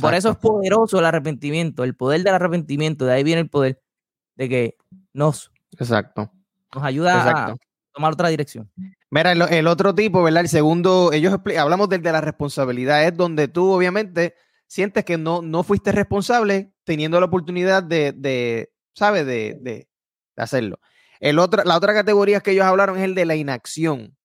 por 0.00 0.14
eso 0.14 0.30
es 0.30 0.36
poderoso 0.36 1.00
el 1.00 1.04
arrepentimiento, 1.04 1.82
el 1.82 1.96
poder 1.96 2.22
del 2.22 2.34
arrepentimiento, 2.34 3.06
de 3.06 3.12
ahí 3.12 3.24
viene 3.24 3.40
el 3.40 3.48
poder 3.48 3.82
de 4.36 4.48
que 4.48 4.76
nos, 5.12 5.50
Exacto. 5.72 6.32
nos 6.74 6.84
ayuda 6.84 7.48
a 7.48 7.56
tomar 7.92 8.12
otra 8.12 8.28
dirección. 8.28 8.70
Mira, 9.10 9.32
el, 9.32 9.66
otro 9.66 9.94
tipo, 9.94 10.22
¿verdad? 10.22 10.42
El 10.42 10.48
segundo, 10.48 11.12
ellos 11.12 11.36
hablamos 11.58 11.88
del 11.88 12.02
de 12.02 12.12
la 12.12 12.20
responsabilidad, 12.20 13.04
es 13.04 13.16
donde 13.16 13.48
tú 13.48 13.72
obviamente 13.72 14.34
sientes 14.68 15.04
que 15.04 15.18
no, 15.18 15.42
no 15.42 15.64
fuiste 15.64 15.90
responsable 15.90 16.72
teniendo 16.84 17.18
la 17.18 17.26
oportunidad 17.26 17.82
de, 17.82 18.12
de 18.12 18.72
¿sabes? 18.94 19.26
De, 19.26 19.58
de, 19.60 19.88
hacerlo. 20.36 20.78
El 21.18 21.38
otro, 21.38 21.64
la 21.64 21.76
otra 21.76 21.92
categoría 21.92 22.40
que 22.40 22.52
ellos 22.52 22.64
hablaron 22.64 22.96
es 22.96 23.04
el 23.04 23.14
de 23.14 23.26
la 23.26 23.34
inacción. 23.34 24.16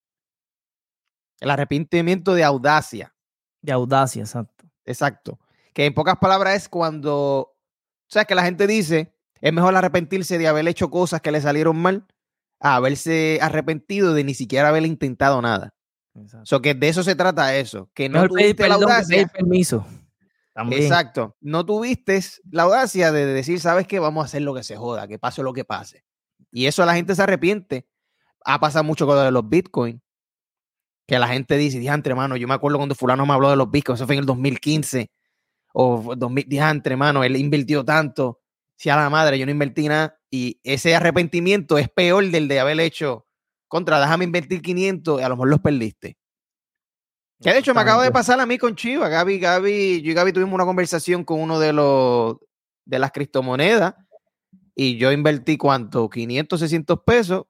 El 1.39 1.50
arrepentimiento 1.50 2.34
de 2.34 2.44
audacia. 2.44 3.13
De 3.62 3.72
audacia, 3.72 4.22
exacto. 4.22 4.65
Exacto. 4.86 5.39
Que 5.74 5.86
en 5.86 5.94
pocas 5.94 6.18
palabras 6.18 6.56
es 6.56 6.70
cuando, 6.70 7.15
o 7.15 7.56
sea, 8.08 8.25
que 8.25 8.36
la 8.36 8.44
gente 8.44 8.68
dice, 8.68 9.13
es 9.42 9.54
mejor 9.54 9.75
arrepentirse 9.75 10.38
de 10.38 10.48
haber 10.48 10.68
hecho 10.68 10.89
cosas 10.89 11.22
que 11.22 11.32
le 11.32 11.42
salieron 11.42 11.77
mal 11.77 12.06
a 12.60 12.75
haberse 12.75 13.39
arrepentido 13.42 14.13
de 14.13 14.24
ni 14.24 14.34
siquiera 14.34 14.70
haber 14.70 14.86
intentado 14.86 15.42
nada. 15.42 15.74
Exacto. 16.15 16.62
que 16.62 16.74
de 16.74 16.88
eso 16.88 17.04
se 17.04 17.15
trata 17.15 17.58
eso, 17.58 17.89
que 17.94 18.08
no 18.08 18.25
tuviste 18.27 18.70
la 18.70 18.75
audacia. 18.75 19.27
permiso. 19.27 19.86
Exacto. 20.72 21.36
No 21.42 21.65
tuviste 21.65 22.22
la 22.50 22.63
audacia 22.63 23.12
de 23.12 23.25
decir, 23.25 23.60
¿sabes 23.60 23.86
qué? 23.86 24.00
Vamos 24.00 24.24
a 24.24 24.25
hacer 24.25 24.42
lo 24.42 24.54
que 24.56 24.63
se 24.63 24.77
joda, 24.77 25.08
que 25.08 25.20
pase 25.20 25.44
lo 25.44 25.51
que 25.51 25.65
pase. 25.65 26.06
Y 26.51 26.68
eso 26.68 26.86
la 26.86 26.96
gente 26.96 27.13
se 27.15 27.22
arrepiente. 27.22 27.89
Ha 28.46 28.60
pasado 28.60 28.86
mucho 28.86 29.06
con 29.06 29.34
los 29.34 29.50
bitcoins 29.50 30.00
que 31.08 31.20
la 31.20 31.28
gente 31.28 31.58
dice, 31.58 31.80
diantre, 31.80 32.12
hermano, 32.12 32.36
yo 32.36 32.48
me 32.48 32.54
acuerdo 32.54 32.78
cuando 32.78 32.96
fulano 32.96 33.26
me 33.26 33.34
habló 33.34 33.50
de 33.50 33.56
los 33.56 33.70
bitcoins, 33.70 34.00
eso 34.00 34.08
fue 34.08 34.16
en 34.16 34.22
el 34.22 34.26
2015, 34.26 35.12
o 35.74 36.16
2000, 36.16 36.46
diantre, 36.48 36.94
hermano, 36.94 37.24
él 37.24 37.36
invirtió 37.36 37.86
tanto, 37.86 38.42
si 38.76 38.90
a 38.90 38.96
la 38.96 39.10
madre, 39.10 39.38
yo 39.38 39.46
no 39.46 39.52
invertí 39.52 39.88
nada, 39.88 40.18
y 40.32 40.60
ese 40.64 40.96
arrepentimiento 40.96 41.78
es 41.78 41.90
peor 41.90 42.30
del 42.30 42.48
de 42.48 42.60
haber 42.60 42.80
hecho, 42.80 43.28
contra, 43.68 44.00
déjame 44.00 44.26
invertir 44.26 44.62
500, 44.62 45.22
y 45.22 45.24
a 45.24 45.30
lo 45.30 45.36
mejor 45.36 45.50
los 45.50 45.60
perdiste. 45.60 46.18
Que 47.42 47.52
de 47.52 47.60
hecho 47.60 47.74
me 47.74 47.82
acaba 47.82 48.04
de 48.04 48.12
pasar 48.12 48.40
a 48.40 48.46
mí 48.46 48.58
con 48.58 48.76
Chiva, 48.76 49.10
Gaby, 49.10 49.40
Gaby, 49.40 50.02
yo 50.02 50.12
y 50.12 50.14
Gaby 50.14 50.32
tuvimos 50.32 50.54
una 50.54 50.66
conversación 50.66 51.24
con 51.24 51.42
uno 51.42 51.60
de 51.60 51.74
los, 51.74 52.38
de 52.86 53.00
las 53.00 53.12
criptomonedas, 53.12 53.94
y 54.74 54.98
yo 54.98 55.12
invertí 55.12 55.58
cuánto, 55.58 56.10
500, 56.10 56.60
600 56.60 57.00
pesos, 57.06 57.46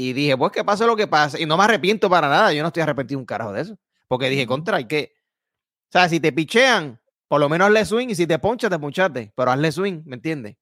y 0.00 0.14
dije, 0.14 0.34
pues 0.34 0.50
que 0.50 0.64
pase 0.64 0.86
lo 0.86 0.96
que 0.96 1.06
pase. 1.06 1.42
Y 1.42 1.44
no 1.44 1.58
me 1.58 1.64
arrepiento 1.64 2.08
para 2.08 2.26
nada. 2.26 2.54
Yo 2.54 2.62
no 2.62 2.68
estoy 2.68 2.82
arrepentido 2.82 3.20
un 3.20 3.26
carajo 3.26 3.52
de 3.52 3.60
eso. 3.60 3.78
Porque 4.08 4.30
dije, 4.30 4.46
contra, 4.46 4.78
hay 4.78 4.86
que. 4.86 5.12
O 5.14 5.92
sea, 5.92 6.08
si 6.08 6.20
te 6.20 6.32
pichean, 6.32 6.98
por 7.28 7.38
lo 7.38 7.50
menos 7.50 7.66
hazle 7.66 7.84
swing. 7.84 8.08
Y 8.08 8.14
si 8.14 8.26
te 8.26 8.38
ponchas, 8.38 8.70
te 8.70 8.78
ponchaste. 8.78 9.30
Pero 9.36 9.50
hazle 9.50 9.70
swing, 9.70 10.00
¿me 10.06 10.16
entiendes? 10.16 10.56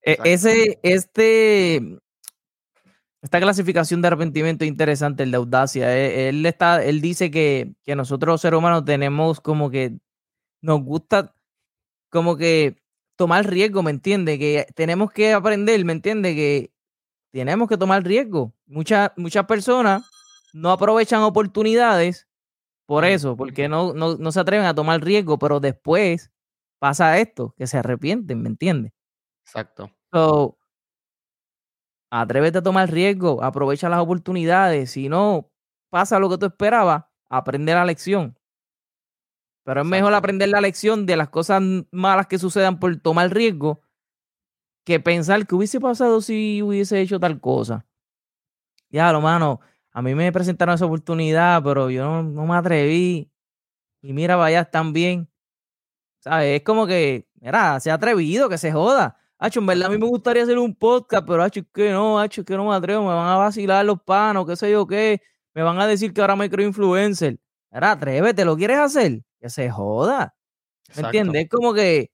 E, 0.00 0.16
ese, 0.22 0.78
este. 0.84 1.98
Esta 3.20 3.40
clasificación 3.40 4.00
de 4.00 4.06
arrepentimiento 4.06 4.64
es 4.64 4.68
interesante, 4.68 5.24
el 5.24 5.32
de 5.32 5.36
audacia. 5.38 5.92
E, 5.92 6.28
él, 6.28 6.46
está, 6.46 6.84
él 6.84 7.00
dice 7.00 7.32
que, 7.32 7.74
que 7.82 7.96
nosotros 7.96 8.34
los 8.34 8.40
seres 8.40 8.58
humanos 8.58 8.84
tenemos 8.84 9.40
como 9.40 9.70
que 9.72 9.98
nos 10.62 10.82
gusta 10.84 11.34
como 12.10 12.36
que 12.36 12.76
tomar 13.16 13.44
riesgo, 13.50 13.82
¿me 13.82 13.90
entiende? 13.90 14.38
Que 14.38 14.68
tenemos 14.76 15.10
que 15.10 15.32
aprender, 15.32 15.84
¿me 15.84 15.94
entiende? 15.94 16.36
Que 16.36 16.75
tenemos 17.36 17.68
que 17.68 17.76
tomar 17.76 18.02
riesgo. 18.02 18.54
Muchas, 18.66 19.12
muchas 19.14 19.44
personas 19.44 20.02
no 20.54 20.70
aprovechan 20.70 21.20
oportunidades 21.20 22.26
por 22.86 23.04
eso, 23.04 23.36
porque 23.36 23.68
no, 23.68 23.92
no, 23.92 24.32
se 24.32 24.40
atreven 24.40 24.64
a 24.64 24.74
tomar 24.74 25.04
riesgo, 25.04 25.38
pero 25.38 25.60
después 25.60 26.32
pasa 26.78 27.18
esto, 27.18 27.54
que 27.58 27.66
se 27.66 27.76
arrepienten, 27.76 28.40
¿me 28.40 28.48
entiendes? 28.48 28.92
Exacto. 29.44 29.90
So, 30.12 30.56
atrévete 32.10 32.58
a 32.58 32.62
tomar 32.62 32.90
riesgo, 32.90 33.42
aprovecha 33.42 33.90
las 33.90 34.00
oportunidades. 34.00 34.92
Si 34.92 35.10
no 35.10 35.50
pasa 35.90 36.18
lo 36.18 36.30
que 36.30 36.38
tú 36.38 36.46
esperabas, 36.46 37.04
aprende 37.28 37.74
la 37.74 37.84
lección. 37.84 38.38
Pero 39.62 39.82
es 39.82 39.86
mejor 39.86 40.14
aprender 40.14 40.48
la 40.48 40.62
lección 40.62 41.04
de 41.04 41.16
las 41.16 41.28
cosas 41.28 41.62
malas 41.90 42.28
que 42.28 42.38
sucedan 42.38 42.78
por 42.78 42.96
tomar 42.96 43.34
riesgo 43.34 43.82
que 44.86 45.00
pensar 45.00 45.48
que 45.48 45.56
hubiese 45.56 45.80
pasado 45.80 46.20
si 46.22 46.62
hubiese 46.62 47.00
hecho 47.00 47.18
tal 47.18 47.40
cosa. 47.40 47.84
Ya, 48.88 49.12
lo 49.12 49.20
mano, 49.20 49.60
a 49.90 50.00
mí 50.00 50.14
me 50.14 50.30
presentaron 50.30 50.76
esa 50.76 50.86
oportunidad, 50.86 51.60
pero 51.64 51.90
yo 51.90 52.22
no, 52.22 52.46
me 52.46 52.54
atreví. 52.54 53.28
Y 54.00 54.12
mira, 54.12 54.36
vaya, 54.36 54.60
están 54.60 54.92
bien. 54.92 55.28
¿Sabes? 56.20 56.58
Es 56.58 56.62
como 56.62 56.86
que, 56.86 57.26
mira, 57.34 57.80
se 57.80 57.90
ha 57.90 57.94
atrevido, 57.94 58.48
que 58.48 58.58
se 58.58 58.70
joda. 58.70 59.18
Hacho, 59.38 59.58
en 59.58 59.66
verdad 59.66 59.86
a 59.86 59.90
mí 59.90 59.98
me 59.98 60.06
gustaría 60.06 60.44
hacer 60.44 60.56
un 60.56 60.72
podcast, 60.76 61.26
pero 61.26 61.42
hacho, 61.42 61.62
que 61.74 61.90
no, 61.90 62.20
hacho, 62.20 62.44
que 62.44 62.56
no 62.56 62.68
me 62.68 62.74
atrevo, 62.76 63.02
me 63.02 63.14
van 63.14 63.26
a 63.26 63.36
vacilar 63.36 63.84
los 63.84 64.00
panos, 64.02 64.46
qué 64.46 64.54
sé 64.54 64.70
yo 64.70 64.86
qué. 64.86 65.20
Me 65.52 65.64
van 65.64 65.80
a 65.80 65.88
decir 65.88 66.14
que 66.14 66.20
ahora 66.20 66.36
me 66.36 66.48
creo 66.48 66.64
influencer. 66.64 67.40
Mira, 67.72 67.90
atrévete, 67.90 68.44
¿lo 68.44 68.56
quieres 68.56 68.78
hacer? 68.78 69.24
Que 69.40 69.50
se 69.50 69.68
joda. 69.68 70.36
¿Me 70.94 71.02
entiendes? 71.02 71.44
Es 71.44 71.50
como 71.50 71.74
que 71.74 72.12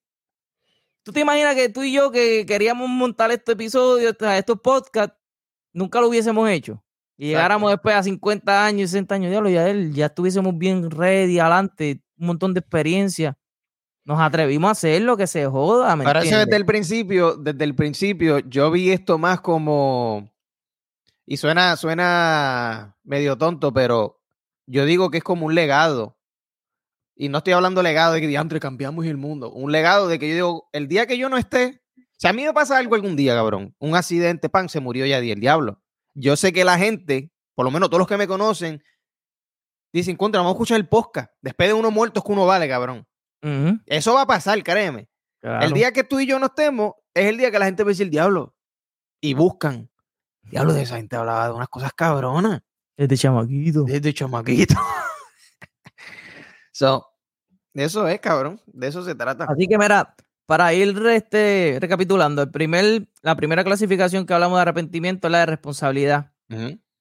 ¿Tú 1.02 1.12
te 1.12 1.20
imaginas 1.20 1.54
que 1.54 1.68
tú 1.68 1.82
y 1.82 1.92
yo 1.92 2.10
que 2.10 2.46
queríamos 2.46 2.88
montar 2.88 3.30
este 3.32 3.52
episodio, 3.52 4.10
estos 4.10 4.60
podcasts, 4.60 5.16
nunca 5.72 6.00
lo 6.00 6.08
hubiésemos 6.08 6.48
hecho? 6.48 6.82
Y 7.16 7.28
llegáramos 7.28 7.70
después 7.70 7.94
a 7.94 8.02
50 8.02 8.64
años, 8.64 8.90
60 8.90 9.14
años, 9.14 9.32
ya, 9.32 9.48
ya, 9.48 9.72
ya 9.90 10.06
estuviésemos 10.06 10.56
bien 10.56 10.90
ready, 10.90 11.38
adelante, 11.38 12.02
un 12.18 12.26
montón 12.26 12.54
de 12.54 12.60
experiencia. 12.60 13.36
Nos 14.04 14.20
atrevimos 14.20 14.68
a 14.68 14.72
hacer 14.72 15.02
lo 15.02 15.16
que 15.16 15.26
se 15.26 15.46
joda. 15.46 15.94
¿me 15.94 16.04
Para 16.04 16.22
eso 16.22 16.36
desde 16.36 16.56
el 16.56 16.66
principio, 16.66 17.36
desde 17.36 17.64
el 17.64 17.74
principio, 17.74 18.40
yo 18.40 18.70
vi 18.70 18.90
esto 18.90 19.18
más 19.18 19.40
como. 19.40 20.32
Y 21.24 21.36
suena, 21.36 21.76
suena 21.76 22.96
medio 23.04 23.38
tonto, 23.38 23.72
pero 23.72 24.20
yo 24.66 24.84
digo 24.84 25.10
que 25.10 25.18
es 25.18 25.24
como 25.24 25.46
un 25.46 25.54
legado. 25.54 26.16
Y 27.14 27.28
no 27.28 27.38
estoy 27.38 27.52
hablando 27.52 27.82
legado 27.82 28.14
de 28.14 28.20
que 28.20 28.26
diantre 28.26 28.58
cambiamos 28.60 29.06
el 29.06 29.16
mundo. 29.16 29.50
Un 29.50 29.70
legado 29.70 30.08
de 30.08 30.18
que 30.18 30.28
yo 30.28 30.34
digo, 30.34 30.68
el 30.72 30.88
día 30.88 31.06
que 31.06 31.18
yo 31.18 31.28
no 31.28 31.36
esté, 31.36 31.82
si 32.18 32.26
a 32.28 32.32
mí 32.32 32.44
me 32.44 32.52
pasa 32.52 32.78
algo 32.78 32.94
algún 32.94 33.16
día, 33.16 33.34
cabrón, 33.34 33.74
un 33.78 33.94
accidente, 33.96 34.48
pan, 34.48 34.68
se 34.68 34.80
murió 34.80 35.04
ya 35.06 35.18
el 35.18 35.40
diablo. 35.40 35.82
Yo 36.14 36.36
sé 36.36 36.52
que 36.52 36.64
la 36.64 36.78
gente, 36.78 37.32
por 37.54 37.64
lo 37.64 37.70
menos 37.70 37.90
todos 37.90 37.98
los 37.98 38.08
que 38.08 38.16
me 38.16 38.26
conocen, 38.26 38.82
dicen, 39.92 40.16
contra, 40.16 40.40
vamos 40.40 40.52
a 40.52 40.54
escuchar 40.54 40.76
el 40.78 40.88
podcast. 40.88 41.30
Después 41.40 41.68
de 41.68 41.74
uno 41.74 41.90
muertos 41.90 42.22
que 42.24 42.32
uno 42.32 42.46
vale, 42.46 42.68
cabrón. 42.68 43.06
Eso 43.86 44.14
va 44.14 44.22
a 44.22 44.26
pasar, 44.26 44.62
créeme. 44.62 45.08
El 45.42 45.72
día 45.72 45.92
que 45.92 46.04
tú 46.04 46.20
y 46.20 46.26
yo 46.26 46.38
no 46.38 46.46
estemos, 46.46 46.92
es 47.12 47.26
el 47.26 47.38
día 47.38 47.50
que 47.50 47.58
la 47.58 47.64
gente 47.66 47.82
a 47.82 47.86
decir 47.86 48.08
diablo. 48.08 48.54
Y 49.20 49.34
buscan. 49.34 49.90
Diablo, 50.42 50.72
de 50.72 50.82
esa 50.82 50.96
gente 50.96 51.16
hablaba 51.16 51.48
de 51.48 51.54
unas 51.54 51.68
cosas 51.68 51.92
cabronas. 51.92 52.62
Desde 52.96 53.16
chamaquito. 53.16 53.84
Desde 53.84 54.14
chamaquito. 54.14 54.74
so, 56.72 57.06
de 57.74 57.84
eso 57.84 58.06
es, 58.08 58.20
cabrón. 58.20 58.60
De 58.66 58.88
eso 58.88 59.02
se 59.02 59.14
trata. 59.14 59.46
Así 59.48 59.66
que, 59.66 59.78
mira, 59.78 60.14
para 60.46 60.72
ir 60.74 60.94
este, 61.06 61.78
recapitulando, 61.80 62.42
el 62.42 62.50
primer, 62.50 63.08
la 63.22 63.36
primera 63.36 63.64
clasificación 63.64 64.26
que 64.26 64.34
hablamos 64.34 64.58
de 64.58 64.62
arrepentimiento 64.62 65.28
es 65.28 65.32
la 65.32 65.38
de 65.40 65.46
responsabilidad. 65.46 66.32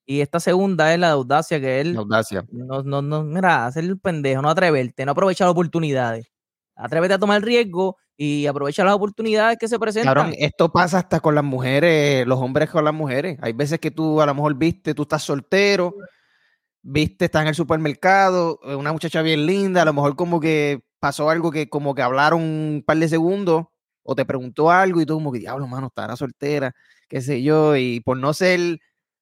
Y 0.05 0.21
esta 0.21 0.39
segunda 0.39 0.93
es 0.93 0.99
la 0.99 1.07
de 1.07 1.13
audacia, 1.13 1.59
que 1.59 1.81
es 1.81 1.87
la 1.87 1.99
audacia. 1.99 2.45
No, 2.51 2.83
no, 2.83 3.01
no, 3.01 3.23
mira, 3.23 3.65
hacer 3.65 3.83
el 3.83 3.99
pendejo, 3.99 4.41
no 4.41 4.49
atreverte, 4.49 5.05
no 5.05 5.11
aprovechar 5.11 5.47
las 5.47 5.51
oportunidades. 5.51 6.31
Atrévete 6.75 7.15
a 7.15 7.19
tomar 7.19 7.37
el 7.37 7.43
riesgo 7.43 7.97
y 8.15 8.45
aprovecha 8.47 8.85
las 8.85 8.93
oportunidades 8.93 9.57
que 9.57 9.67
se 9.67 9.77
presentan. 9.77 10.13
Cabrón, 10.13 10.33
esto 10.37 10.71
pasa 10.71 10.99
hasta 10.99 11.19
con 11.19 11.35
las 11.35 11.43
mujeres, 11.43 12.25
los 12.25 12.39
hombres 12.39 12.69
con 12.69 12.85
las 12.85 12.93
mujeres. 12.93 13.37
Hay 13.41 13.51
veces 13.51 13.79
que 13.79 13.91
tú 13.91 14.21
a 14.21 14.25
lo 14.25 14.33
mejor 14.33 14.55
viste, 14.55 14.93
tú 14.93 15.01
estás 15.01 15.23
soltero 15.23 15.95
viste, 16.81 17.25
está 17.25 17.41
en 17.41 17.47
el 17.49 17.55
supermercado, 17.55 18.59
eh, 18.63 18.75
una 18.75 18.91
muchacha 18.93 19.21
bien 19.21 19.45
linda, 19.45 19.83
a 19.83 19.85
lo 19.85 19.93
mejor 19.93 20.15
como 20.15 20.39
que 20.39 20.83
pasó 20.99 21.29
algo 21.29 21.51
que 21.51 21.69
como 21.69 21.95
que 21.95 22.01
hablaron 22.01 22.41
un 22.41 22.83
par 22.85 22.97
de 22.97 23.09
segundos 23.09 23.65
o 24.03 24.15
te 24.15 24.25
preguntó 24.25 24.71
algo 24.71 25.01
y 25.01 25.05
tú 25.05 25.15
como 25.15 25.31
que, 25.31 25.39
diablo, 25.39 25.67
mano, 25.67 25.87
estará 25.87 26.15
soltera, 26.15 26.73
qué 27.07 27.21
sé 27.21 27.43
yo, 27.43 27.75
y 27.75 27.99
por 28.01 28.17
no 28.17 28.33
ser, 28.33 28.79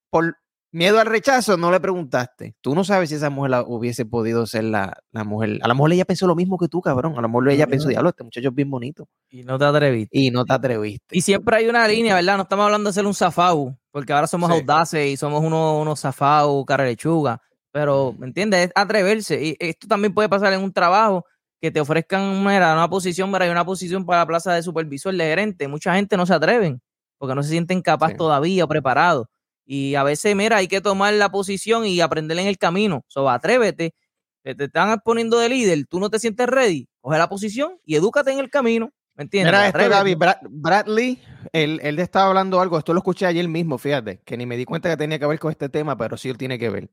por, 0.09 0.35
Miedo 0.71 0.99
al 0.99 1.07
rechazo, 1.07 1.57
no 1.57 1.71
le 1.71 1.79
preguntaste. 1.79 2.55
Tú 2.61 2.75
no 2.75 2.83
sabes 2.83 3.09
si 3.09 3.15
esa 3.15 3.31
mujer 3.31 3.63
hubiese 3.65 4.05
podido 4.05 4.45
ser 4.45 4.65
la, 4.65 5.01
mujer. 5.11 5.57
A 5.63 5.67
lo 5.67 5.73
mejor 5.73 5.91
ella 5.93 6.05
pensó 6.05 6.27
lo 6.27 6.35
mismo 6.35 6.59
que 6.59 6.67
tú, 6.67 6.79
cabrón. 6.79 7.17
A 7.17 7.21
lo 7.21 7.27
mejor 7.27 7.49
ella 7.49 7.65
pensó, 7.65 7.89
diablo, 7.89 8.09
este 8.09 8.23
muchacho 8.23 8.49
es 8.49 8.53
bien 8.53 8.69
bonito. 8.69 9.07
Y 9.31 9.41
no 9.41 9.57
te 9.57 9.65
atreviste. 9.65 10.15
Y 10.15 10.29
no 10.29 10.45
te 10.45 10.53
atreviste. 10.53 11.17
Y 11.17 11.21
siempre 11.21 11.55
hay 11.55 11.67
una 11.67 11.87
línea, 11.87 12.13
¿verdad? 12.13 12.37
No 12.37 12.43
estamos 12.43 12.65
hablando 12.65 12.91
de 12.91 12.93
ser 12.93 13.07
un 13.07 13.15
zafau, 13.15 13.75
porque 13.89 14.13
ahora 14.13 14.27
somos 14.27 14.51
audaces 14.51 15.07
y 15.07 15.17
somos 15.17 15.43
unos, 15.43 15.81
unos 15.81 16.01
zafau, 16.01 16.63
cara 16.65 16.85
lechuga. 16.85 17.41
Pero, 17.71 18.15
¿me 18.17 18.27
entiendes? 18.27 18.67
Es 18.67 18.71
atreverse. 18.75 19.43
Y 19.43 19.55
esto 19.59 19.87
también 19.87 20.13
puede 20.13 20.29
pasar 20.29 20.53
en 20.53 20.61
un 20.61 20.73
trabajo 20.73 21.25
que 21.61 21.71
te 21.71 21.79
ofrezcan 21.79 22.21
una 22.21 22.89
posición, 22.89 23.31
para 23.31 23.49
una 23.51 23.65
posición 23.65 24.05
para 24.05 24.21
la 24.21 24.27
plaza 24.27 24.53
de 24.53 24.63
supervisor, 24.63 25.13
de 25.13 25.23
gerente. 25.25 25.67
Mucha 25.67 25.93
gente 25.95 26.17
no 26.17 26.25
se 26.25 26.33
atreven 26.33 26.81
porque 27.17 27.35
no 27.35 27.43
se 27.43 27.49
sienten 27.49 27.81
capaz 27.81 28.15
todavía 28.15 28.63
o 28.63 28.67
preparados. 28.67 29.27
Y 29.65 29.95
a 29.95 30.03
veces, 30.03 30.35
mira, 30.35 30.57
hay 30.57 30.67
que 30.67 30.81
tomar 30.81 31.13
la 31.13 31.29
posición 31.29 31.85
y 31.85 32.01
aprender 32.01 32.39
en 32.39 32.47
el 32.47 32.57
camino. 32.57 33.03
So, 33.07 33.29
atrévete. 33.29 33.93
Te 34.41 34.63
están 34.63 34.99
poniendo 35.03 35.37
de 35.37 35.49
líder, 35.49 35.85
tú 35.87 35.99
no 35.99 36.09
te 36.09 36.17
sientes 36.17 36.47
ready, 36.47 36.87
coge 37.01 37.17
la 37.19 37.27
posición 37.27 37.73
y 37.85 37.95
edúcate 37.95 38.31
en 38.31 38.39
el 38.39 38.49
camino. 38.49 38.89
¿Me 39.15 39.23
entiendes? 39.23 39.51
Mira, 39.51 39.67
este 39.67 39.89
Gaby, 39.89 40.15
Bradley, 40.49 41.21
él, 41.51 41.81
él 41.83 41.99
estaba 41.99 42.29
hablando 42.29 42.61
algo, 42.61 42.77
esto 42.77 42.93
lo 42.93 42.99
escuché 42.99 43.25
ayer 43.25 43.47
mismo, 43.49 43.77
fíjate, 43.77 44.21
que 44.25 44.37
ni 44.37 44.45
me 44.45 44.55
di 44.55 44.63
cuenta 44.63 44.89
que 44.89 44.95
tenía 44.95 45.19
que 45.19 45.25
ver 45.27 45.37
con 45.39 45.51
este 45.51 45.67
tema, 45.67 45.97
pero 45.97 46.15
sí 46.15 46.29
él 46.29 46.37
tiene 46.37 46.57
que 46.57 46.69
ver. 46.69 46.89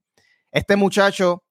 Este 0.57 0.77
muchacho 0.77 1.45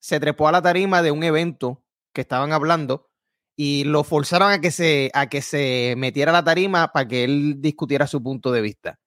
se 0.00 0.20
trepó 0.20 0.48
a 0.48 0.52
la 0.52 0.62
tarima 0.62 1.02
de 1.02 1.10
un 1.10 1.22
evento 1.24 1.84
que 2.12 2.20
estaban 2.20 2.52
hablando 2.52 3.10
y 3.56 3.84
lo 3.84 4.04
forzaron 4.04 4.50
a 4.50 4.60
que 4.60 4.70
se, 4.70 5.10
a 5.14 5.28
que 5.28 5.42
se 5.42 5.94
metiera 5.96 6.30
a 6.30 6.34
la 6.34 6.44
tarima 6.44 6.92
para 6.92 7.08
que 7.08 7.24
él 7.24 7.56
discutiera 7.60 8.06
su 8.06 8.22
punto 8.22 8.52
de 8.52 8.60
vista 8.60 8.98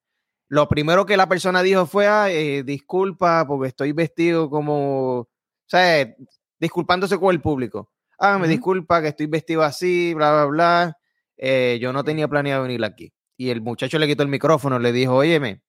lo 0.48 0.68
primero 0.68 1.06
que 1.06 1.16
la 1.16 1.28
persona 1.28 1.62
dijo 1.62 1.86
fue, 1.86 2.06
eh, 2.28 2.62
disculpa 2.62 3.46
porque 3.46 3.68
estoy 3.68 3.92
vestido 3.92 4.48
como, 4.48 5.18
o 5.20 5.28
sea, 5.66 6.14
disculpándose 6.58 7.18
con 7.18 7.34
el 7.34 7.40
público. 7.40 7.90
Ah, 8.18 8.38
me 8.38 8.48
disculpa 8.48 9.02
que 9.02 9.08
estoy 9.08 9.26
vestido 9.26 9.62
así, 9.62 10.14
bla, 10.14 10.32
bla, 10.32 10.44
bla. 10.46 10.98
Eh, 11.36 11.78
yo 11.80 11.92
no 11.92 12.04
tenía 12.04 12.28
planeado 12.28 12.62
venir 12.62 12.82
aquí. 12.84 13.12
Y 13.36 13.50
el 13.50 13.60
muchacho 13.60 13.98
le 13.98 14.06
quitó 14.06 14.22
el 14.22 14.30
micrófono, 14.30 14.78
le 14.78 14.92
dijo, 14.92 15.16
óyeme, 15.16 15.62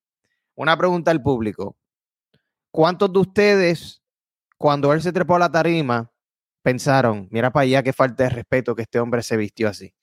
una 0.55 0.77
pregunta 0.77 1.11
al 1.11 1.21
público. 1.21 1.77
¿Cuántos 2.71 3.11
de 3.11 3.19
ustedes, 3.19 4.03
cuando 4.57 4.93
él 4.93 5.01
se 5.01 5.11
trepó 5.11 5.35
a 5.35 5.39
la 5.39 5.51
tarima, 5.51 6.11
pensaron, 6.63 7.27
mira 7.31 7.51
para 7.51 7.63
allá 7.63 7.83
qué 7.83 7.93
falta 7.93 8.23
de 8.23 8.29
respeto 8.29 8.75
que 8.75 8.83
este 8.83 8.99
hombre 8.99 9.23
se 9.23 9.37
vistió 9.37 9.69
así? 9.69 9.93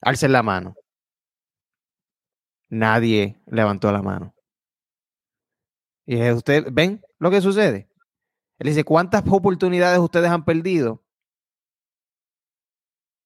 Alcen 0.00 0.32
la 0.32 0.42
mano. 0.42 0.74
Nadie 2.70 3.40
levantó 3.46 3.90
la 3.90 4.02
mano. 4.02 4.34
Y 6.06 6.30
usted, 6.30 6.66
¿ven 6.70 7.02
lo 7.18 7.30
que 7.30 7.40
sucede? 7.40 7.90
Él 8.58 8.68
dice, 8.68 8.84
¿cuántas 8.84 9.22
oportunidades 9.28 9.98
ustedes 9.98 10.30
han 10.30 10.44
perdido 10.44 11.04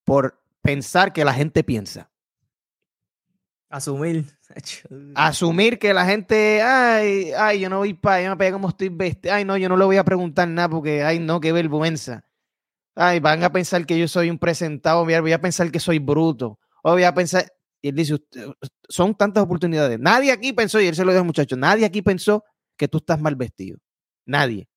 por 0.04 0.42
pensar 0.62 1.12
que 1.12 1.24
la 1.24 1.32
gente 1.32 1.64
piensa? 1.64 2.11
Asumir. 3.72 4.26
Asumir 5.14 5.78
que 5.78 5.94
la 5.94 6.04
gente, 6.04 6.60
ay, 6.60 7.32
ay, 7.32 7.60
yo 7.60 7.70
no 7.70 7.78
voy 7.78 7.94
para 7.94 8.16
allá, 8.16 8.36
para 8.36 8.52
como 8.52 8.68
estoy 8.68 8.90
vestido. 8.90 9.34
Ay, 9.34 9.46
no, 9.46 9.56
yo 9.56 9.70
no 9.70 9.78
le 9.78 9.86
voy 9.86 9.96
a 9.96 10.04
preguntar 10.04 10.46
nada 10.46 10.68
porque, 10.68 11.02
ay, 11.02 11.18
no, 11.18 11.40
qué 11.40 11.52
vergüenza. 11.52 12.22
Ay, 12.94 13.18
van 13.20 13.42
a 13.42 13.50
pensar 13.50 13.86
que 13.86 13.98
yo 13.98 14.06
soy 14.08 14.28
un 14.28 14.38
presentado, 14.38 15.06
voy 15.06 15.32
a 15.32 15.40
pensar 15.40 15.72
que 15.72 15.80
soy 15.80 15.98
bruto. 15.98 16.58
O 16.82 16.92
voy 16.92 17.04
a 17.04 17.14
pensar, 17.14 17.50
y 17.80 17.88
él 17.88 17.94
dice, 17.94 18.18
son 18.90 19.14
tantas 19.14 19.42
oportunidades. 19.42 19.98
Nadie 19.98 20.32
aquí 20.32 20.52
pensó, 20.52 20.78
y 20.78 20.86
él 20.88 20.94
se 20.94 21.06
lo 21.06 21.12
dijo 21.12 21.24
muchacho, 21.24 21.56
nadie 21.56 21.86
aquí 21.86 22.02
pensó 22.02 22.44
que 22.76 22.88
tú 22.88 22.98
estás 22.98 23.18
mal 23.22 23.36
vestido. 23.36 23.78
Nadie. 24.26 24.68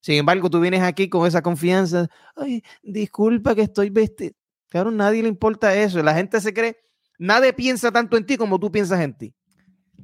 Sin 0.00 0.14
embargo, 0.14 0.48
tú 0.48 0.60
vienes 0.60 0.82
aquí 0.82 1.08
con 1.08 1.26
esa 1.26 1.42
confianza. 1.42 2.06
Ay, 2.36 2.62
disculpa 2.84 3.56
que 3.56 3.62
estoy 3.62 3.90
vestido. 3.90 4.34
Claro, 4.68 4.92
nadie 4.92 5.22
le 5.24 5.28
importa 5.28 5.74
eso. 5.74 6.00
La 6.04 6.14
gente 6.14 6.40
se 6.40 6.54
cree, 6.54 6.76
nadie 7.18 7.52
piensa 7.52 7.92
tanto 7.92 8.16
en 8.16 8.24
ti 8.24 8.36
como 8.36 8.58
tú 8.58 8.70
piensas 8.70 9.00
en 9.00 9.14
ti. 9.14 9.34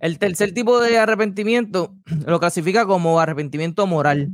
El 0.01 0.19
tercer 0.19 0.53
tipo 0.53 0.81
de 0.81 0.99
arrepentimiento 0.99 1.95
lo 2.27 2.41
clasifica 2.41 2.87
como 2.87 3.21
arrepentimiento 3.21 3.87
moral. 3.87 4.31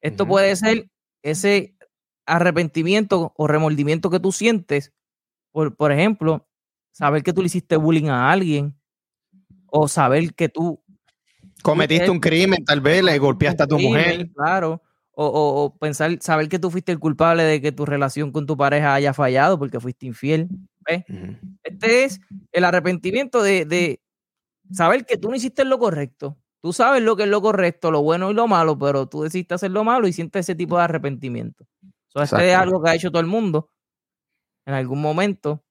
Esto 0.00 0.26
puede 0.26 0.54
ser 0.56 0.90
ese 1.22 1.76
arrepentimiento 2.26 3.32
o 3.36 3.46
remordimiento 3.46 4.10
que 4.10 4.20
tú 4.20 4.32
sientes, 4.32 4.92
por, 5.50 5.76
por 5.76 5.92
ejemplo, 5.92 6.46
saber 6.92 7.22
que 7.22 7.32
tú 7.32 7.40
le 7.40 7.46
hiciste 7.46 7.76
bullying 7.76 8.08
a 8.08 8.30
alguien 8.30 8.76
o 9.66 9.88
saber 9.88 10.34
que 10.34 10.48
tú 10.48 10.82
cometiste 11.62 12.10
un 12.10 12.20
crimen, 12.20 12.64
tal 12.64 12.80
vez 12.80 13.02
le 13.02 13.18
golpeaste 13.18 13.62
a 13.62 13.66
tu 13.66 13.78
mujer. 13.78 14.30
Claro. 14.32 14.82
O, 15.16 15.76
pensar, 15.80 16.18
saber 16.20 16.48
que 16.48 16.58
tú 16.58 16.70
fuiste 16.70 16.90
el 16.90 16.98
culpable 16.98 17.44
de 17.44 17.60
que 17.60 17.72
tu 17.72 17.86
relación 17.86 18.32
con 18.32 18.46
tu 18.46 18.56
pareja 18.56 18.94
haya 18.94 19.14
fallado 19.14 19.58
porque 19.58 19.80
fuiste 19.80 20.06
infiel. 20.06 20.48
Este 20.86 22.04
es 22.04 22.20
el 22.52 22.64
arrepentimiento 22.64 23.42
de, 23.42 24.00
saber 24.70 25.04
que 25.04 25.16
tú 25.16 25.30
no 25.30 25.36
hiciste 25.36 25.64
lo 25.64 25.78
correcto. 25.78 26.36
Tú 26.60 26.72
sabes 26.72 27.02
lo 27.02 27.14
que 27.16 27.24
es 27.24 27.28
lo 27.28 27.42
correcto, 27.42 27.90
lo 27.90 28.02
bueno 28.02 28.30
y 28.30 28.34
lo 28.34 28.46
malo, 28.46 28.78
pero 28.78 29.06
tú 29.06 29.22
decidiste 29.22 29.54
hacer 29.54 29.70
lo 29.70 29.84
malo 29.84 30.08
y 30.08 30.12
sientes 30.12 30.46
ese 30.46 30.54
tipo 30.54 30.78
de 30.78 30.84
arrepentimiento. 30.84 31.66
Eso 32.08 32.22
este 32.22 32.50
es 32.50 32.56
algo 32.56 32.82
que 32.82 32.90
ha 32.90 32.94
hecho 32.94 33.10
todo 33.10 33.20
el 33.20 33.26
mundo 33.26 33.70
en 34.66 34.74
algún 34.74 35.02
momento. 35.02 35.62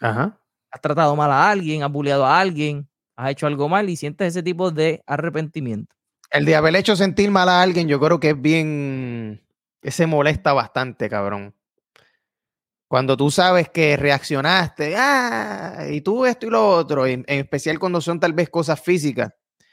Ajá 0.00 0.38
has 0.70 0.80
tratado 0.80 1.16
mal 1.16 1.30
a 1.30 1.50
alguien, 1.50 1.82
has 1.82 1.90
bulleado 1.90 2.24
a 2.26 2.38
alguien, 2.38 2.88
has 3.16 3.30
hecho 3.30 3.46
algo 3.46 3.68
mal 3.68 3.88
y 3.88 3.96
sientes 3.96 4.28
ese 4.28 4.42
tipo 4.42 4.70
de 4.70 5.02
arrepentimiento. 5.06 5.94
El 6.30 6.44
de 6.44 6.56
haber 6.56 6.76
hecho 6.76 6.94
sentir 6.94 7.30
mal 7.30 7.48
a 7.48 7.62
alguien, 7.62 7.88
yo 7.88 7.98
creo 8.00 8.20
que 8.20 8.30
es 8.30 8.40
bien. 8.40 9.42
que 9.80 9.90
se 9.90 10.06
molesta 10.06 10.52
bastante, 10.52 11.08
cabrón. 11.08 11.54
Cuando 12.88 13.18
tú 13.18 13.30
sabes 13.30 13.68
que 13.68 13.98
reaccionaste, 13.98 14.96
ah, 14.96 15.86
y 15.90 16.00
tú 16.00 16.24
esto 16.24 16.46
y 16.46 16.50
lo 16.50 16.70
otro, 16.70 17.06
en, 17.06 17.22
especial 17.26 17.78
cuando 17.78 18.00
son 18.00 18.18
tal 18.18 18.32
vez 18.32 18.48
cosas 18.48 18.80
físicas. 18.80 19.30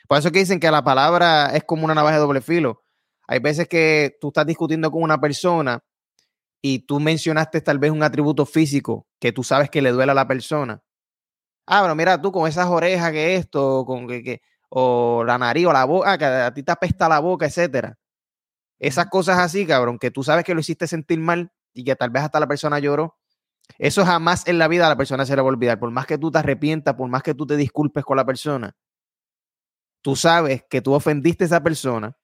Por 0.07 0.17
eso 0.19 0.31
que 0.31 0.39
dicen 0.39 0.59
que 0.59 0.69
la 0.69 0.83
palabra 0.83 1.47
es 1.55 1.63
como 1.63 1.85
una 1.85 1.95
navaja 1.95 2.15
de 2.15 2.21
doble 2.21 2.41
filo. 2.41 2.83
Hay 3.27 3.39
veces 3.39 3.69
que 3.69 4.17
tú 4.19 4.27
estás 4.27 4.45
discutiendo 4.45 4.91
con 4.91 5.01
una 5.01 5.19
persona 5.19 5.81
y 6.61 6.79
tú 6.79 6.99
mencionaste 6.99 7.61
tal 7.61 7.79
vez 7.79 7.91
un 7.91 8.03
atributo 8.03 8.45
físico 8.45 9.07
que 9.19 9.31
tú 9.31 9.43
sabes 9.43 9.69
que 9.69 9.81
le 9.81 9.91
duele 9.91 10.11
a 10.11 10.15
la 10.15 10.27
persona. 10.27 10.83
Ah, 11.65 11.81
pero 11.83 11.95
mira, 11.95 12.21
tú 12.21 12.31
con 12.31 12.47
esas 12.47 12.67
orejas 12.67 13.11
que 13.11 13.35
esto, 13.35 13.85
con 13.85 14.07
que, 14.07 14.41
o 14.69 15.23
la 15.25 15.37
nariz 15.37 15.65
o 15.67 15.73
la 15.73 15.85
boca, 15.85 16.17
que 16.17 16.25
a 16.25 16.53
ti 16.53 16.63
te 16.63 16.71
apesta 16.71 17.09
la 17.09 17.19
boca, 17.19 17.45
etcétera. 17.45 17.97
Esas 18.79 19.07
cosas 19.07 19.39
así, 19.39 19.65
cabrón, 19.65 19.97
que 19.99 20.11
tú 20.11 20.23
sabes 20.23 20.43
que 20.43 20.53
lo 20.53 20.59
hiciste 20.59 20.85
sentir 20.85 21.19
mal 21.19 21.51
y 21.75 21.83
que 21.83 21.95
tal 21.95 22.09
vez 22.09 22.23
hasta 22.23 22.39
la 22.39 22.47
persona 22.47 22.79
lloró. 22.79 23.19
Eso 23.77 24.03
jamás 24.03 24.47
en 24.47 24.57
la 24.57 24.67
vida 24.67 24.87
a 24.87 24.89
la 24.89 24.97
persona 24.97 25.25
se 25.25 25.35
le 25.35 25.41
va 25.43 25.47
a 25.47 25.51
olvidar. 25.51 25.79
Por 25.79 25.91
más 25.91 26.07
que 26.07 26.17
tú 26.17 26.31
te 26.31 26.39
arrepientas, 26.39 26.95
por 26.95 27.07
más 27.07 27.21
que 27.21 27.35
tú 27.35 27.45
te 27.45 27.55
disculpes 27.55 28.03
con 28.03 28.17
la 28.17 28.25
persona, 28.25 28.75
tú 30.01 30.15
sabes 30.15 30.63
que 30.69 30.81
tú 30.81 30.93
ofendiste 30.93 31.43
a 31.43 31.47
esa 31.47 31.61
persona 31.61 32.17